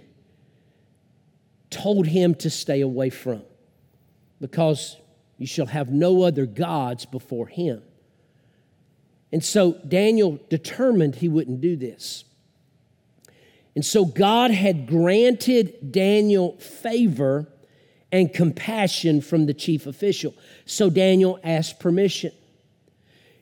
told 1.69 2.07
him 2.07 2.35
to 2.35 2.49
stay 2.49 2.79
away 2.79 3.09
from 3.09 3.41
because 4.39 4.95
you 5.41 5.47
shall 5.47 5.65
have 5.65 5.91
no 5.91 6.21
other 6.21 6.45
gods 6.45 7.05
before 7.05 7.47
him. 7.47 7.81
And 9.31 9.43
so 9.43 9.73
Daniel 9.87 10.39
determined 10.49 11.15
he 11.15 11.27
wouldn't 11.27 11.61
do 11.61 11.75
this. 11.75 12.25
And 13.75 13.83
so 13.83 14.05
God 14.05 14.51
had 14.51 14.85
granted 14.85 15.91
Daniel 15.91 16.57
favor 16.57 17.47
and 18.11 18.31
compassion 18.31 19.21
from 19.21 19.45
the 19.47 19.53
chief 19.53 19.87
official. 19.87 20.35
So 20.65 20.89
Daniel 20.89 21.39
asked 21.43 21.79
permission. 21.79 22.33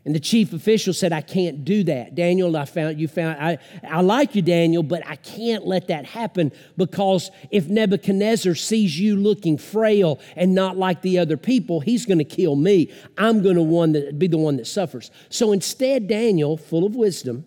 And 0.05 0.15
the 0.15 0.19
chief 0.19 0.53
official 0.53 0.93
said, 0.93 1.11
I 1.11 1.21
can't 1.21 1.65
do 1.65 1.83
that. 1.83 2.15
Daniel, 2.15 2.55
I 2.55 2.65
found 2.65 2.99
you 2.99 3.07
found, 3.07 3.37
I, 3.39 3.57
I 3.87 4.01
like 4.01 4.33
you, 4.33 4.41
Daniel, 4.41 4.81
but 4.81 5.05
I 5.05 5.17
can't 5.17 5.67
let 5.67 5.89
that 5.89 6.05
happen 6.05 6.53
because 6.77 7.29
if 7.51 7.67
Nebuchadnezzar 7.67 8.55
sees 8.55 8.97
you 8.97 9.17
looking 9.17 9.57
frail 9.57 10.19
and 10.37 10.55
not 10.55 10.77
like 10.77 11.01
the 11.01 11.19
other 11.19 11.35
people, 11.35 11.81
he's 11.81 12.05
going 12.05 12.17
to 12.17 12.23
kill 12.23 12.55
me. 12.55 12.91
I'm 13.17 13.43
going 13.43 13.55
to 13.55 13.61
one 13.61 13.91
that, 13.91 14.17
be 14.17 14.27
the 14.27 14.37
one 14.37 14.55
that 14.57 14.67
suffers. 14.67 15.11
So 15.29 15.51
instead, 15.51 16.07
Daniel, 16.07 16.55
full 16.55 16.85
of 16.85 16.95
wisdom, 16.95 17.45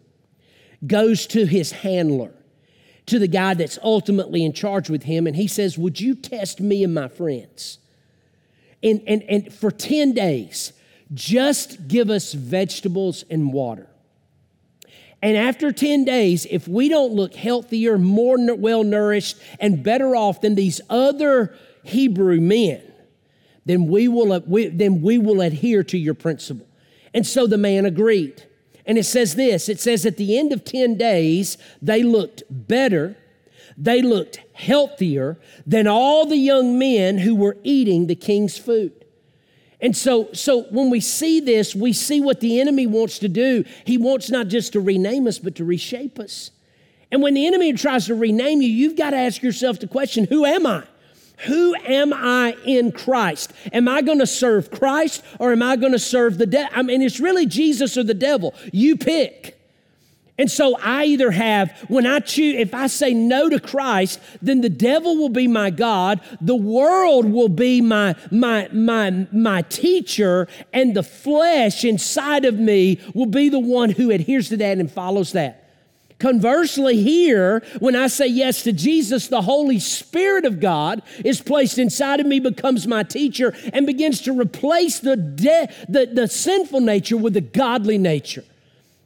goes 0.87 1.27
to 1.29 1.47
his 1.47 1.73
handler, 1.73 2.35
to 3.07 3.19
the 3.19 3.29
guy 3.29 3.55
that's 3.55 3.79
ultimately 3.83 4.45
in 4.45 4.53
charge 4.53 4.91
with 4.91 5.05
him, 5.05 5.27
and 5.27 5.37
he 5.37 5.49
says, 5.49 5.79
Would 5.79 6.01
you 6.01 6.15
test 6.15 6.61
me 6.61 6.85
and 6.85 6.93
my 6.93 7.09
friends? 7.09 7.79
And, 8.83 9.03
and, 9.07 9.23
and 9.23 9.53
for 9.53 9.71
10 9.71 10.13
days, 10.13 10.73
just 11.15 11.89
give 11.89 12.11
us 12.11 12.33
vegetables 12.33 13.25
and 13.31 13.53
water. 13.53 13.89
And 15.23 15.37
after 15.37 15.71
10 15.71 16.05
days, 16.05 16.47
if 16.51 16.67
we 16.67 16.89
don't 16.89 17.13
look 17.13 17.35
healthier, 17.35 17.97
more 17.97 18.37
well 18.57 18.83
nourished, 18.83 19.39
and 19.61 19.83
better 19.83 20.17
off 20.17 20.41
than 20.41 20.57
these 20.57 20.81
other 20.91 21.55
Hebrew 21.85 22.41
men, 22.41 22.83
then 23.65 23.87
we 23.87 24.09
will, 24.09 24.33
uh, 24.33 24.41
we, 24.47 24.67
then 24.67 25.01
we 25.01 25.19
will 25.19 25.41
adhere 25.41 25.85
to 25.85 25.99
your 25.99 26.15
principle. 26.15 26.67
And 27.15 27.25
so 27.25 27.47
the 27.47 27.59
man 27.59 27.87
agreed. 27.87 28.43
And 28.85 28.99
it 28.99 29.05
says 29.05 29.37
this 29.37 29.69
it 29.69 29.79
says, 29.79 30.05
at 30.05 30.17
the 30.17 30.37
end 30.37 30.53
of 30.53 30.65
10 30.65 30.97
days, 30.97 31.57
they 31.81 32.03
looked 32.03 32.43
better, 32.51 33.17
they 33.77 34.03
looked 34.03 34.41
healthier 34.55 35.39
than 35.65 35.87
all 35.87 36.27
the 36.27 36.37
young 36.37 36.79
men 36.81 37.19
who 37.19 37.37
were 37.37 37.57
eating 37.63 38.09
the 38.09 38.17
king's 38.17 38.59
food. 38.59 39.02
And 39.83 39.97
so, 39.97 40.33
so 40.33 40.63
when 40.71 40.91
we 40.91 41.01
see 41.01 41.41
this, 41.41 41.75
we 41.75 41.93
see 41.93 42.21
what 42.21 42.39
the 42.39 42.61
enemy 42.61 42.87
wants 42.87 43.19
to 43.19 43.29
do. 43.29 43.65
He 43.85 43.99
wants 43.99 44.31
not 44.31 44.47
just 44.47 44.73
to 44.75 44.81
rename 44.81 45.27
us, 45.27 45.41
but 45.41 45.57
to 45.57 45.65
reshape 45.65 46.21
us. 46.21 46.53
And 47.11 47.21
when 47.21 47.35
the 47.35 47.47
enemy 47.47 47.73
tries 47.73 48.07
to 48.07 48.15
rename 48.15 48.63
you, 48.63 48.69
you've 48.69 48.97
got 48.97 49.11
to 49.11 49.17
ask 49.17 49.43
yourself 49.43 49.81
the 49.81 49.89
question 49.89 50.25
who 50.25 50.45
am 50.45 50.67
I? 50.67 50.85
Who 51.47 51.75
am 51.75 52.13
I 52.13 52.57
in 52.65 52.93
Christ? 52.93 53.53
Am 53.73 53.89
I 53.89 54.03
going 54.03 54.21
to 54.21 54.27
serve 54.27 54.71
Christ 54.71 55.25
or 55.41 55.51
am 55.51 55.63
I 55.63 55.75
going 55.75 55.93
to 55.93 55.99
serve 55.99 56.39
the 56.39 56.47
devil? 56.47 56.71
I 56.73 56.83
mean, 56.83 57.03
it's 57.03 57.19
really 57.19 57.47
Jesus 57.47 57.97
or 57.97 58.05
the 58.05 58.15
devil. 58.15 58.55
You 58.73 58.97
pick. 58.97 59.59
And 60.43 60.51
so 60.51 60.77
I 60.83 61.05
either 61.05 61.31
have, 61.31 61.71
when 61.87 62.05
I 62.05 62.19
choose, 62.19 62.57
if 62.57 62.75
I 62.75 62.89
say 62.89 63.15
no 63.15 63.49
to 63.49 63.61
Christ, 63.61 64.19
then 64.43 64.61
the 64.61 64.69
devil 64.69 65.17
will 65.17 65.29
be 65.29 65.47
my 65.47 65.71
God, 65.71 66.21
the 66.41 66.57
world 66.57 67.27
will 67.27 67.49
be 67.49 67.81
my, 67.81 68.17
my, 68.33 68.69
my, 68.73 69.29
my 69.31 69.63
teacher, 69.63 70.49
and 70.73 70.97
the 70.97 71.05
flesh 71.05 71.85
inside 71.85 72.45
of 72.45 72.59
me 72.59 72.99
will 73.15 73.27
be 73.27 73.51
the 73.51 73.61
one 73.61 73.91
who 73.91 74.11
adheres 74.11 74.49
to 74.49 74.57
that 74.57 74.79
and 74.79 74.91
follows 74.91 75.31
that. 75.31 75.71
Conversely, 76.19 77.01
here, 77.01 77.63
when 77.79 77.95
I 77.95 78.09
say 78.09 78.27
yes 78.27 78.65
to 78.65 78.73
Jesus, 78.73 79.29
the 79.29 79.43
Holy 79.43 79.79
Spirit 79.79 80.45
of 80.45 80.59
God 80.59 81.03
is 81.25 81.41
placed 81.41 81.79
inside 81.79 82.19
of 82.19 82.27
me, 82.27 82.41
becomes 82.41 82.89
my 82.89 83.05
teacher, 83.05 83.55
and 83.73 83.87
begins 83.87 84.21
to 84.23 84.33
replace 84.33 84.99
the, 84.99 85.17
de- 85.17 85.69
the, 85.89 86.07
the 86.13 86.27
sinful 86.27 86.81
nature 86.81 87.17
with 87.17 87.35
the 87.35 87.41
godly 87.41 87.97
nature. 87.97 88.43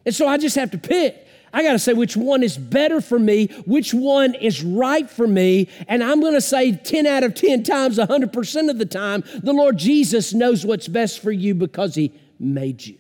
And 0.07 0.15
so 0.15 0.27
I 0.27 0.39
just 0.39 0.57
have 0.57 0.71
to 0.71 0.79
pick. 0.79 1.26
I 1.57 1.63
got 1.63 1.73
to 1.73 1.79
say 1.79 1.95
which 1.95 2.19
one 2.19 2.43
is 2.43 2.59
better 2.59 3.01
for 3.01 3.19
me, 3.19 3.47
which 3.65 3.95
one 3.95 4.35
is 4.35 4.63
right 4.63 5.09
for 5.09 5.27
me. 5.27 5.71
And 5.89 6.05
I'm 6.05 6.21
going 6.21 6.35
to 6.35 6.41
say 6.43 6.73
10 6.73 7.07
out 7.07 7.25
of 7.25 7.35
10 7.35 7.63
times, 7.63 7.97
100% 7.97 8.69
of 8.69 8.77
the 8.77 8.85
time, 8.85 9.25
the 9.43 9.55
Lord 9.55 9.79
Jesus 9.79 10.35
knows 10.35 10.67
what's 10.67 10.87
best 10.87 11.21
for 11.21 11.33
you 11.33 11.55
because 11.55 11.95
He 11.95 12.13
made 12.39 12.85
you. 12.85 12.99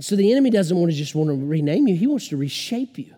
So 0.00 0.16
the 0.16 0.32
enemy 0.32 0.48
doesn't 0.48 0.74
want 0.74 0.90
to 0.90 0.96
just 0.96 1.14
want 1.14 1.28
to 1.28 1.34
rename 1.36 1.86
you, 1.86 1.96
he 1.96 2.06
wants 2.06 2.28
to 2.28 2.38
reshape 2.38 2.96
you. 2.96 3.14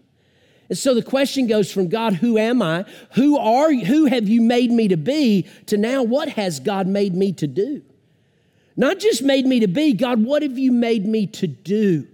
And 0.69 0.77
so 0.77 0.93
the 0.93 1.03
question 1.03 1.47
goes 1.47 1.71
from 1.71 1.87
God, 1.89 2.15
who 2.15 2.37
am 2.37 2.61
I? 2.61 2.85
Who 3.15 3.39
are 3.39 3.71
you? 3.71 3.85
Who 3.85 4.07
have 4.07 4.29
you 4.29 4.43
made 4.43 4.73
me 4.73 4.89
to 4.89 4.97
be? 4.97 5.47
To 5.67 5.77
now, 5.77 6.03
what 6.03 6.31
has 6.31 6.59
God 6.59 6.89
made 6.89 7.15
me 7.15 7.33
to 7.35 7.47
do? 7.47 7.83
Not 8.77 8.99
just 8.99 9.23
made 9.23 9.47
me 9.47 9.61
to 9.61 9.69
be, 9.69 9.93
God, 9.93 10.25
what 10.25 10.43
have 10.43 10.59
you 10.59 10.73
made 10.73 11.07
me 11.07 11.29
to 11.29 11.47
do? 11.47 12.09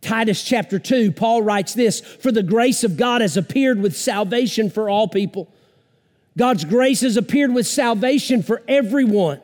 Titus 0.00 0.42
chapter 0.42 0.78
2, 0.78 1.12
Paul 1.12 1.42
writes 1.42 1.74
this 1.74 2.00
For 2.00 2.32
the 2.32 2.42
grace 2.42 2.84
of 2.84 2.96
God 2.96 3.20
has 3.20 3.36
appeared 3.36 3.80
with 3.80 3.96
salvation 3.96 4.70
for 4.70 4.88
all 4.88 5.08
people. 5.08 5.52
God's 6.38 6.64
grace 6.64 7.02
has 7.02 7.16
appeared 7.16 7.52
with 7.52 7.66
salvation 7.66 8.42
for 8.42 8.62
everyone 8.66 9.40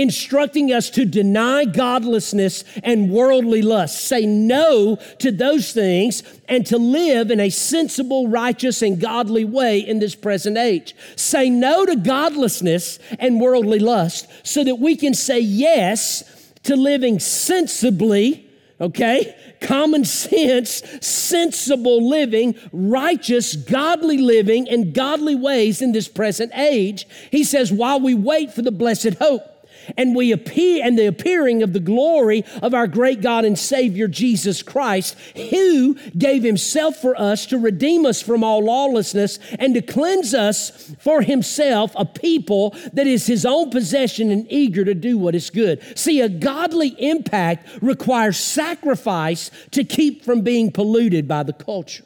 instructing 0.00 0.72
us 0.72 0.88
to 0.88 1.04
deny 1.04 1.64
godlessness 1.64 2.64
and 2.82 3.10
worldly 3.10 3.60
lust, 3.60 4.06
say 4.06 4.24
no 4.24 4.96
to 5.18 5.30
those 5.30 5.72
things, 5.72 6.22
and 6.48 6.64
to 6.66 6.78
live 6.78 7.30
in 7.30 7.38
a 7.38 7.50
sensible, 7.50 8.26
righteous, 8.28 8.80
and 8.80 8.98
godly 8.98 9.44
way 9.44 9.78
in 9.78 9.98
this 9.98 10.14
present 10.14 10.56
age. 10.56 10.94
Say 11.16 11.50
no 11.50 11.84
to 11.84 11.96
godlessness 11.96 12.98
and 13.18 13.40
worldly 13.40 13.78
lust 13.78 14.26
so 14.42 14.64
that 14.64 14.76
we 14.76 14.96
can 14.96 15.12
say 15.12 15.38
yes 15.38 16.52
to 16.62 16.76
living 16.76 17.18
sensibly, 17.18 18.49
okay? 18.80 19.34
Common 19.60 20.04
sense, 20.04 20.82
sensible 21.00 22.08
living, 22.08 22.54
righteous, 22.72 23.56
godly 23.56 24.18
living, 24.18 24.68
and 24.68 24.94
godly 24.94 25.34
ways 25.34 25.82
in 25.82 25.92
this 25.92 26.08
present 26.08 26.52
age. 26.54 27.06
He 27.30 27.44
says, 27.44 27.72
while 27.72 28.00
we 28.00 28.14
wait 28.14 28.52
for 28.52 28.62
the 28.62 28.72
blessed 28.72 29.14
hope 29.14 29.49
and 29.96 30.14
we 30.14 30.32
appear 30.32 30.84
and 30.84 30.98
the 30.98 31.06
appearing 31.06 31.62
of 31.62 31.72
the 31.72 31.80
glory 31.80 32.44
of 32.62 32.74
our 32.74 32.86
great 32.86 33.20
God 33.20 33.44
and 33.44 33.58
Savior 33.58 34.08
Jesus 34.08 34.62
Christ, 34.62 35.16
who 35.36 35.94
gave 36.16 36.42
himself 36.42 36.96
for 36.96 37.18
us 37.20 37.46
to 37.46 37.58
redeem 37.58 38.06
us 38.06 38.22
from 38.22 38.44
all 38.44 38.64
lawlessness 38.64 39.38
and 39.58 39.74
to 39.74 39.82
cleanse 39.82 40.34
us 40.34 40.94
for 41.00 41.22
himself 41.22 41.92
a 41.96 42.04
people 42.04 42.74
that 42.92 43.06
is 43.06 43.26
his 43.26 43.44
own 43.44 43.70
possession 43.70 44.30
and 44.30 44.46
eager 44.50 44.84
to 44.84 44.94
do 44.94 45.18
what 45.18 45.34
is 45.34 45.50
good. 45.50 45.82
See, 45.98 46.20
a 46.20 46.28
godly 46.28 46.88
impact 46.98 47.68
requires 47.82 48.38
sacrifice 48.38 49.50
to 49.72 49.84
keep 49.84 50.24
from 50.24 50.42
being 50.42 50.70
polluted 50.72 51.26
by 51.26 51.42
the 51.42 51.52
culture. 51.52 52.04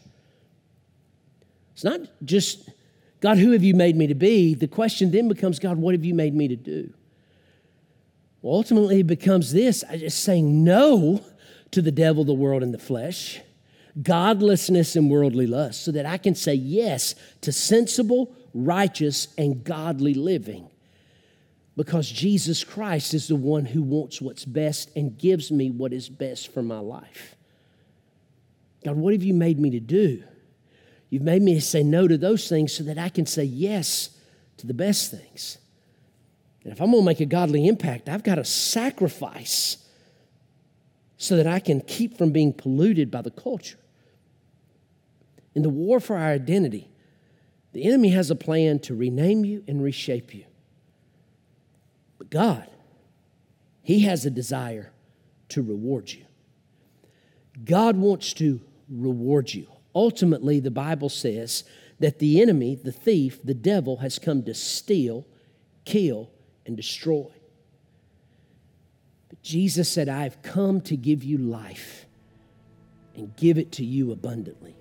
It's 1.72 1.84
not 1.84 2.00
just, 2.24 2.70
God, 3.20 3.38
who 3.38 3.50
have 3.50 3.64
you 3.64 3.74
made 3.74 3.96
me 3.96 4.06
to 4.06 4.14
be? 4.14 4.54
The 4.54 4.68
question 4.68 5.10
then 5.10 5.28
becomes, 5.28 5.58
God, 5.58 5.76
what 5.76 5.94
have 5.94 6.04
you 6.04 6.14
made 6.14 6.34
me 6.34 6.48
to 6.48 6.56
do? 6.56 6.92
Well, 8.44 8.56
ultimately, 8.56 9.00
it 9.00 9.06
becomes 9.06 9.54
this 9.54 9.82
I 9.88 9.96
just 9.96 10.22
saying 10.22 10.64
no 10.64 11.24
to 11.70 11.80
the 11.80 11.90
devil, 11.90 12.24
the 12.24 12.34
world, 12.34 12.62
and 12.62 12.74
the 12.74 12.78
flesh, 12.78 13.40
godlessness 14.02 14.96
and 14.96 15.10
worldly 15.10 15.46
lust, 15.46 15.82
so 15.82 15.90
that 15.92 16.04
I 16.04 16.18
can 16.18 16.34
say 16.34 16.52
yes 16.52 17.14
to 17.40 17.52
sensible, 17.52 18.36
righteous, 18.52 19.28
and 19.38 19.64
godly 19.64 20.12
living. 20.12 20.68
Because 21.74 22.10
Jesus 22.10 22.64
Christ 22.64 23.14
is 23.14 23.28
the 23.28 23.34
one 23.34 23.64
who 23.64 23.82
wants 23.82 24.20
what's 24.20 24.44
best 24.44 24.94
and 24.94 25.16
gives 25.16 25.50
me 25.50 25.70
what 25.70 25.94
is 25.94 26.10
best 26.10 26.52
for 26.52 26.62
my 26.62 26.80
life. 26.80 27.36
God, 28.84 28.96
what 28.96 29.14
have 29.14 29.24
you 29.24 29.32
made 29.32 29.58
me 29.58 29.70
to 29.70 29.80
do? 29.80 30.22
You've 31.08 31.22
made 31.22 31.40
me 31.40 31.54
to 31.54 31.62
say 31.62 31.82
no 31.82 32.06
to 32.06 32.18
those 32.18 32.46
things 32.46 32.74
so 32.74 32.84
that 32.84 32.98
I 32.98 33.08
can 33.08 33.24
say 33.24 33.44
yes 33.44 34.10
to 34.58 34.66
the 34.66 34.74
best 34.74 35.10
things. 35.10 35.56
And 36.64 36.72
if 36.72 36.80
I'm 36.80 36.90
going 36.90 37.02
to 37.02 37.06
make 37.06 37.20
a 37.20 37.26
godly 37.26 37.68
impact, 37.68 38.08
I've 38.08 38.24
got 38.24 38.36
to 38.36 38.44
sacrifice 38.44 39.76
so 41.18 41.36
that 41.36 41.46
I 41.46 41.60
can 41.60 41.80
keep 41.82 42.16
from 42.16 42.32
being 42.32 42.52
polluted 42.52 43.10
by 43.10 43.22
the 43.22 43.30
culture. 43.30 43.78
In 45.54 45.62
the 45.62 45.68
war 45.68 46.00
for 46.00 46.16
our 46.16 46.30
identity, 46.30 46.90
the 47.72 47.84
enemy 47.84 48.10
has 48.10 48.30
a 48.30 48.34
plan 48.34 48.78
to 48.80 48.94
rename 48.94 49.44
you 49.44 49.62
and 49.68 49.82
reshape 49.82 50.34
you. 50.34 50.44
But 52.18 52.30
God, 52.30 52.68
He 53.82 54.00
has 54.00 54.24
a 54.24 54.30
desire 54.30 54.92
to 55.50 55.62
reward 55.62 56.12
you. 56.12 56.24
God 57.64 57.96
wants 57.96 58.32
to 58.34 58.60
reward 58.88 59.52
you. 59.52 59.68
Ultimately, 59.94 60.60
the 60.60 60.70
Bible 60.70 61.08
says 61.08 61.64
that 62.00 62.18
the 62.18 62.40
enemy, 62.40 62.74
the 62.74 62.90
thief, 62.90 63.40
the 63.44 63.54
devil, 63.54 63.98
has 63.98 64.18
come 64.18 64.42
to 64.44 64.54
steal, 64.54 65.26
kill, 65.84 66.30
and 66.66 66.76
destroy. 66.76 67.26
But 69.28 69.42
Jesus 69.42 69.90
said, 69.90 70.08
I 70.08 70.22
have 70.22 70.42
come 70.42 70.80
to 70.82 70.96
give 70.96 71.24
you 71.24 71.38
life 71.38 72.06
and 73.16 73.34
give 73.36 73.58
it 73.58 73.72
to 73.72 73.84
you 73.84 74.12
abundantly. 74.12 74.74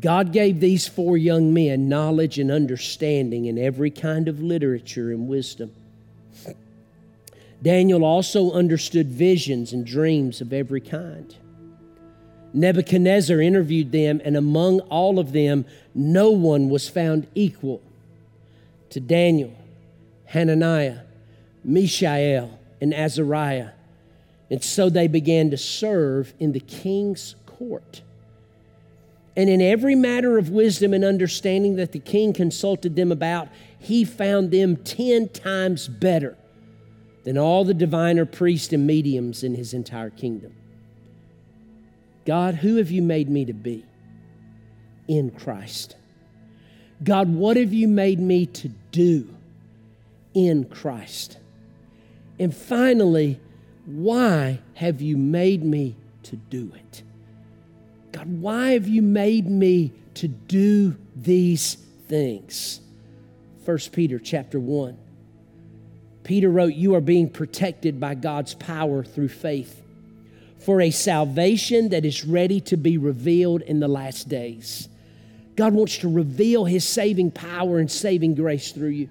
God 0.00 0.32
gave 0.32 0.60
these 0.60 0.86
four 0.86 1.16
young 1.16 1.54
men 1.54 1.88
knowledge 1.88 2.38
and 2.38 2.50
understanding 2.50 3.46
in 3.46 3.58
every 3.58 3.90
kind 3.90 4.28
of 4.28 4.42
literature 4.42 5.10
and 5.10 5.28
wisdom. 5.28 5.72
Daniel 7.62 8.04
also 8.04 8.52
understood 8.52 9.06
visions 9.08 9.72
and 9.72 9.86
dreams 9.86 10.42
of 10.42 10.52
every 10.52 10.82
kind. 10.82 11.34
Nebuchadnezzar 12.52 13.40
interviewed 13.40 13.90
them, 13.90 14.20
and 14.24 14.36
among 14.36 14.80
all 14.80 15.18
of 15.18 15.32
them, 15.32 15.64
no 15.94 16.30
one 16.30 16.68
was 16.68 16.88
found 16.88 17.26
equal 17.34 17.80
to 18.90 19.00
Daniel. 19.00 19.52
Hananiah, 20.34 20.98
Mishael, 21.62 22.58
and 22.80 22.92
Azariah. 22.92 23.70
And 24.50 24.62
so 24.62 24.90
they 24.90 25.06
began 25.06 25.52
to 25.52 25.56
serve 25.56 26.34
in 26.40 26.50
the 26.50 26.60
king's 26.60 27.36
court. 27.46 28.02
And 29.36 29.48
in 29.48 29.60
every 29.60 29.94
matter 29.94 30.36
of 30.36 30.50
wisdom 30.50 30.92
and 30.92 31.04
understanding 31.04 31.76
that 31.76 31.92
the 31.92 32.00
king 32.00 32.32
consulted 32.32 32.96
them 32.96 33.12
about, 33.12 33.48
he 33.78 34.04
found 34.04 34.50
them 34.50 34.76
10 34.76 35.28
times 35.28 35.86
better 35.86 36.36
than 37.22 37.38
all 37.38 37.64
the 37.64 37.72
diviner 37.72 38.26
priests 38.26 38.72
and 38.72 38.88
mediums 38.88 39.44
in 39.44 39.54
his 39.54 39.72
entire 39.72 40.10
kingdom. 40.10 40.52
God, 42.26 42.56
who 42.56 42.76
have 42.76 42.90
you 42.90 43.02
made 43.02 43.28
me 43.28 43.44
to 43.44 43.52
be? 43.52 43.84
In 45.06 45.30
Christ. 45.30 45.94
God, 47.04 47.32
what 47.32 47.56
have 47.56 47.72
you 47.72 47.86
made 47.86 48.18
me 48.18 48.46
to 48.46 48.68
do? 48.90 49.33
In 50.34 50.64
Christ. 50.64 51.38
And 52.38 52.54
finally, 52.54 53.40
why 53.86 54.58
have 54.74 55.00
you 55.00 55.16
made 55.16 55.64
me 55.64 55.96
to 56.24 56.36
do 56.36 56.72
it? 56.74 57.02
God, 58.12 58.40
why 58.40 58.70
have 58.70 58.88
you 58.88 59.02
made 59.02 59.48
me 59.48 59.92
to 60.14 60.28
do 60.28 60.96
these 61.16 61.74
things? 62.08 62.80
1 63.64 63.78
Peter 63.92 64.18
chapter 64.18 64.60
1. 64.60 64.96
Peter 66.22 66.48
wrote, 66.48 66.74
You 66.74 66.94
are 66.94 67.00
being 67.00 67.28
protected 67.28 68.00
by 68.00 68.14
God's 68.14 68.54
power 68.54 69.04
through 69.04 69.28
faith 69.28 69.82
for 70.58 70.80
a 70.80 70.90
salvation 70.90 71.90
that 71.90 72.04
is 72.04 72.24
ready 72.24 72.60
to 72.62 72.76
be 72.76 72.96
revealed 72.96 73.60
in 73.62 73.80
the 73.80 73.88
last 73.88 74.28
days. 74.28 74.88
God 75.56 75.74
wants 75.74 75.98
to 75.98 76.08
reveal 76.08 76.64
his 76.64 76.88
saving 76.88 77.30
power 77.30 77.78
and 77.78 77.90
saving 77.90 78.34
grace 78.34 78.72
through 78.72 78.88
you. 78.88 79.08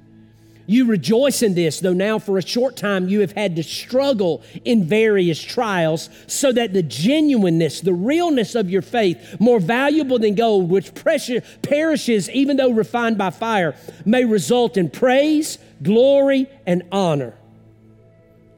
You 0.66 0.86
rejoice 0.86 1.42
in 1.42 1.56
this, 1.56 1.80
though 1.80 1.94
now 1.94 2.20
for 2.20 2.38
a 2.38 2.42
short 2.42 2.78
time 2.78 3.10
you 3.10 3.20
have 3.20 3.34
had 3.34 3.58
to 3.58 3.64
struggle 3.64 4.42
in 4.64 4.86
various 4.86 5.42
trials, 5.42 6.10
so 6.28 6.52
that 6.54 6.74
the 6.74 6.84
genuineness, 6.84 7.82
the 7.82 7.94
realness 7.94 8.56
of 8.56 8.70
your 8.70 8.82
faith, 8.82 9.40
more 9.40 9.60
valuable 9.60 10.20
than 10.20 10.36
gold, 10.36 10.70
which 10.70 10.96
precious, 10.96 11.44
perishes 11.62 12.30
even 12.30 12.58
though 12.58 12.72
refined 12.72 13.18
by 13.18 13.30
fire, 13.30 13.76
may 14.06 14.24
result 14.24 14.78
in 14.78 14.90
praise, 14.90 15.58
glory, 15.82 16.48
and 16.66 16.84
honor 16.92 17.34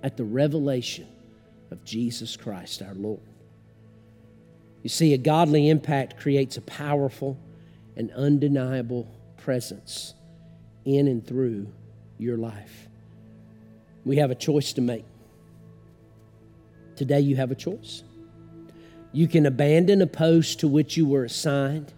at 0.03 0.17
the 0.17 0.23
revelation 0.23 1.07
of 1.71 1.83
Jesus 1.83 2.37
Christ 2.37 2.83
our 2.83 2.93
Lord. 2.93 3.19
You 4.83 4.89
see, 4.89 5.15
a 5.15 5.17
godly 5.17 5.69
impact 5.69 6.19
creates 6.19 6.57
a 6.57 6.61
powerful 6.61 7.39
and 7.97 8.11
undeniable 8.11 9.07
presence 9.37 10.13
in 10.85 11.07
and 11.07 11.25
through 11.25 11.67
your 12.17 12.38
life. 12.38 12.88
We 14.06 14.17
have 14.17 14.32
a 14.32 14.36
choice 14.36 14.73
to 14.73 14.82
make. 14.82 15.06
Today, 16.95 17.19
you 17.19 17.36
have 17.36 17.51
a 17.51 17.56
choice. 17.56 18.04
You 19.12 19.28
can 19.28 19.45
abandon 19.45 20.01
a 20.01 20.08
post 20.08 20.60
to 20.60 20.67
which 20.67 20.97
you 20.97 21.06
were 21.06 21.23
assigned 21.23 21.91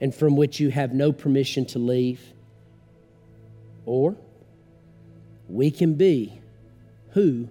and 0.00 0.14
from 0.14 0.36
which 0.36 0.60
you 0.60 0.70
have 0.70 0.92
no 0.92 1.12
permission 1.12 1.64
to 1.66 1.78
leave, 1.78 2.20
or 3.86 4.14
we 5.48 5.70
can 5.70 5.94
be 5.94 6.38
who 7.10 7.48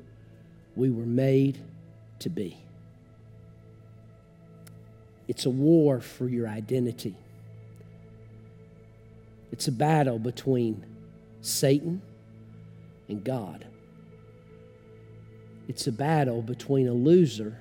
we 0.76 0.89
were 0.89 1.06
made 1.06 1.58
to 2.19 2.30
be. 2.30 2.58
It's 5.28 5.45
a 5.45 5.50
war 5.50 6.02
for 6.02 6.28
your 6.28 6.48
identity. 6.48 7.15
It's 9.52 9.67
a 9.67 9.71
battle 9.71 10.19
between 10.19 10.84
Satan 11.45 12.01
and 13.08 13.23
God. 13.23 13.67
It's 15.67 15.86
a 15.86 15.91
battle 15.91 16.41
between 16.41 16.88
a 16.88 16.93
loser 16.93 17.60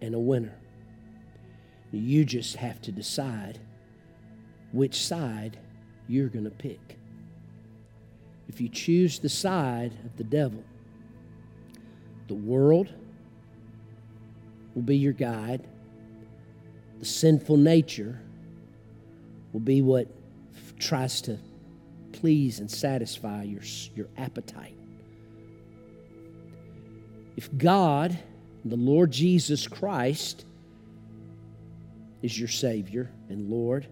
and 0.00 0.14
a 0.14 0.18
winner. 0.18 0.56
You 1.90 2.24
just 2.24 2.56
have 2.56 2.80
to 2.82 2.92
decide 2.92 3.58
which 4.72 5.04
side 5.04 5.58
you're 6.06 6.28
going 6.28 6.44
to 6.44 6.50
pick. 6.50 6.96
If 8.48 8.60
you 8.60 8.68
choose 8.68 9.18
the 9.18 9.28
side 9.28 9.92
of 10.04 10.16
the 10.16 10.24
devil, 10.24 10.62
the 12.28 12.34
world 12.34 12.92
will 14.76 14.82
be 14.82 14.96
your 14.96 15.12
guide, 15.12 15.66
the 17.00 17.04
sinful 17.04 17.56
nature 17.56 18.20
will 19.52 19.60
be 19.60 19.82
what 19.82 20.06
tries 20.78 21.20
to 21.22 21.36
please 22.20 22.60
and 22.60 22.70
satisfy 22.70 23.42
your, 23.42 23.62
your 23.94 24.06
appetite. 24.18 24.76
If 27.36 27.56
God, 27.56 28.18
the 28.64 28.76
Lord 28.76 29.10
Jesus 29.10 29.66
Christ, 29.66 30.44
is 32.22 32.38
your 32.38 32.48
Savior 32.48 33.10
and 33.30 33.48
Lord, 33.48 33.86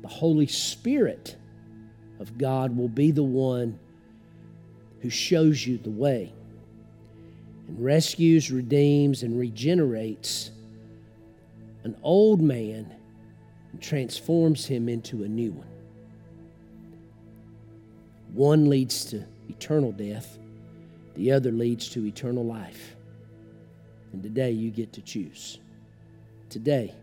the 0.00 0.08
Holy 0.08 0.46
Spirit 0.46 1.36
of 2.18 2.38
God 2.38 2.74
will 2.74 2.88
be 2.88 3.10
the 3.10 3.22
one 3.22 3.78
who 5.00 5.10
shows 5.10 5.66
you 5.66 5.76
the 5.76 5.90
way 5.90 6.32
and 7.68 7.84
rescues, 7.84 8.50
redeems, 8.50 9.22
and 9.22 9.38
regenerates 9.38 10.50
an 11.84 11.94
old 12.02 12.40
man 12.40 12.90
and 13.72 13.82
transforms 13.82 14.64
him 14.64 14.88
into 14.88 15.24
a 15.24 15.28
new 15.28 15.52
one. 15.52 15.66
One 18.32 18.68
leads 18.68 19.04
to 19.06 19.24
eternal 19.48 19.92
death, 19.92 20.38
the 21.14 21.32
other 21.32 21.50
leads 21.50 21.88
to 21.90 22.06
eternal 22.06 22.44
life. 22.44 22.94
And 24.12 24.22
today 24.22 24.52
you 24.52 24.70
get 24.70 24.92
to 24.94 25.02
choose. 25.02 25.58
Today 26.48 26.94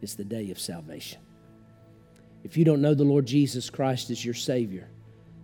is 0.00 0.14
the 0.14 0.24
day 0.24 0.50
of 0.50 0.58
salvation. 0.58 1.20
If 2.42 2.56
you 2.56 2.64
don't 2.64 2.80
know 2.80 2.94
the 2.94 3.04
Lord 3.04 3.26
Jesus 3.26 3.68
Christ 3.68 4.10
as 4.10 4.24
your 4.24 4.34
Savior, 4.34 4.88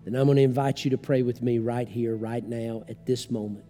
then 0.04 0.14
I'm 0.14 0.26
going 0.26 0.36
to 0.36 0.42
invite 0.42 0.84
you 0.84 0.90
to 0.92 0.98
pray 0.98 1.22
with 1.22 1.42
me 1.42 1.58
right 1.58 1.88
here, 1.88 2.16
right 2.16 2.44
now, 2.44 2.84
at 2.88 3.06
this 3.06 3.30
moment, 3.30 3.64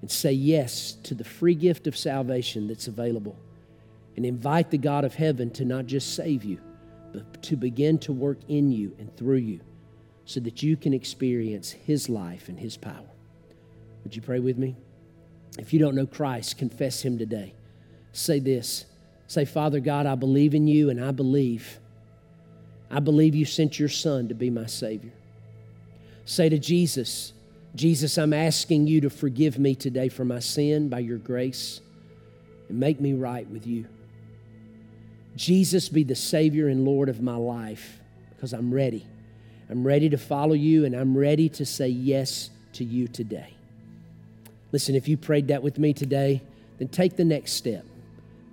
and 0.00 0.10
say 0.10 0.32
yes 0.32 0.92
to 1.04 1.14
the 1.14 1.24
free 1.24 1.54
gift 1.54 1.86
of 1.86 1.96
salvation 1.96 2.66
that's 2.66 2.88
available. 2.88 3.36
And 4.16 4.24
invite 4.24 4.70
the 4.70 4.78
God 4.78 5.04
of 5.04 5.14
heaven 5.14 5.50
to 5.52 5.64
not 5.64 5.86
just 5.86 6.14
save 6.14 6.44
you, 6.44 6.60
but 7.12 7.42
to 7.42 7.56
begin 7.56 7.98
to 8.00 8.12
work 8.12 8.38
in 8.48 8.70
you 8.70 8.94
and 8.98 9.14
through 9.16 9.38
you 9.38 9.60
so 10.26 10.40
that 10.40 10.62
you 10.62 10.76
can 10.76 10.94
experience 10.94 11.72
His 11.72 12.08
life 12.08 12.48
and 12.48 12.58
His 12.58 12.76
power. 12.76 13.10
Would 14.02 14.16
you 14.16 14.22
pray 14.22 14.40
with 14.40 14.58
me? 14.58 14.76
If 15.58 15.72
you 15.72 15.78
don't 15.78 15.94
know 15.94 16.06
Christ, 16.06 16.58
confess 16.58 17.02
Him 17.02 17.18
today. 17.18 17.54
Say 18.12 18.38
this 18.38 18.86
Say, 19.26 19.44
Father 19.44 19.80
God, 19.80 20.06
I 20.06 20.14
believe 20.14 20.54
in 20.54 20.66
you 20.66 20.90
and 20.90 21.02
I 21.02 21.10
believe. 21.10 21.78
I 22.90 23.00
believe 23.00 23.34
you 23.34 23.44
sent 23.44 23.78
your 23.78 23.88
Son 23.88 24.28
to 24.28 24.34
be 24.34 24.50
my 24.50 24.66
Savior. 24.66 25.12
Say 26.26 26.48
to 26.48 26.58
Jesus, 26.58 27.32
Jesus, 27.74 28.18
I'm 28.18 28.32
asking 28.32 28.86
you 28.86 29.00
to 29.00 29.10
forgive 29.10 29.58
me 29.58 29.74
today 29.74 30.08
for 30.08 30.24
my 30.24 30.38
sin 30.38 30.88
by 30.88 31.00
your 31.00 31.18
grace 31.18 31.80
and 32.68 32.78
make 32.78 33.00
me 33.00 33.14
right 33.14 33.48
with 33.48 33.66
you. 33.66 33.86
Jesus, 35.34 35.88
be 35.88 36.04
the 36.04 36.14
Savior 36.14 36.68
and 36.68 36.84
Lord 36.84 37.08
of 37.08 37.20
my 37.20 37.36
life 37.36 37.98
because 38.30 38.52
I'm 38.52 38.72
ready. 38.72 39.06
I'm 39.70 39.86
ready 39.86 40.08
to 40.10 40.18
follow 40.18 40.54
you 40.54 40.84
and 40.84 40.94
I'm 40.94 41.16
ready 41.16 41.48
to 41.50 41.64
say 41.64 41.88
yes 41.88 42.50
to 42.74 42.84
you 42.84 43.08
today. 43.08 43.54
Listen, 44.72 44.94
if 44.94 45.08
you 45.08 45.16
prayed 45.16 45.48
that 45.48 45.62
with 45.62 45.78
me 45.78 45.92
today, 45.92 46.42
then 46.78 46.88
take 46.88 47.16
the 47.16 47.24
next 47.24 47.52
step. 47.52 47.84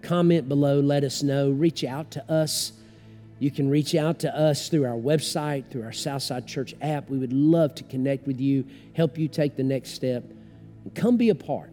Comment 0.02 0.48
below, 0.48 0.80
let 0.80 1.04
us 1.04 1.24
know, 1.24 1.50
reach 1.50 1.84
out 1.84 2.12
to 2.12 2.32
us. 2.32 2.74
You 3.40 3.52
can 3.52 3.70
reach 3.70 3.96
out 3.96 4.20
to 4.20 4.36
us 4.36 4.70
through 4.70 4.86
our 4.86 4.98
website, 4.98 5.70
through 5.70 5.84
our 5.84 5.92
Southside 5.92 6.48
Church 6.48 6.76
app. 6.82 7.10
We 7.10 7.18
would 7.18 7.34
love 7.34 7.74
to 7.76 7.84
connect 7.84 8.28
with 8.28 8.40
you, 8.40 8.66
help 8.94 9.18
you 9.18 9.28
take 9.28 9.56
the 9.56 9.64
next 9.64 9.92
step, 9.92 10.24
and 10.84 10.94
come 10.94 11.18
be 11.18 11.30
a 11.30 11.36
part. 11.36 11.72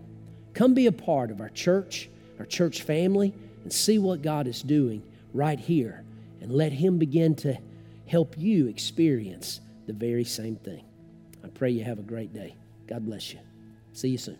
Come 0.55 0.74
be 0.74 0.87
a 0.87 0.92
part 0.92 1.31
of 1.31 1.40
our 1.40 1.51
church, 1.51 2.09
our 2.38 2.46
church 2.46 2.83
family, 2.83 3.35
and 3.62 3.72
see 3.72 3.98
what 3.98 4.22
God 4.22 4.46
is 4.46 4.62
doing 4.62 5.03
right 5.35 5.59
here. 5.59 6.05
And 6.40 6.51
let 6.51 6.72
Him 6.72 6.98
begin 6.98 7.35
to 7.37 7.59
help 8.09 8.37
you 8.38 8.66
experience 8.68 9.61
the 9.87 9.92
very 9.92 10.25
same 10.25 10.57
thing. 10.57 10.85
I 11.44 11.49
pray 11.49 11.71
you 11.71 11.85
have 11.85 11.99
a 11.99 12.03
great 12.03 12.33
day. 12.33 12.57
God 12.87 13.07
bless 13.07 13.33
you. 13.33 13.40
See 13.92 14.09
you 14.09 14.18
soon. 14.18 14.38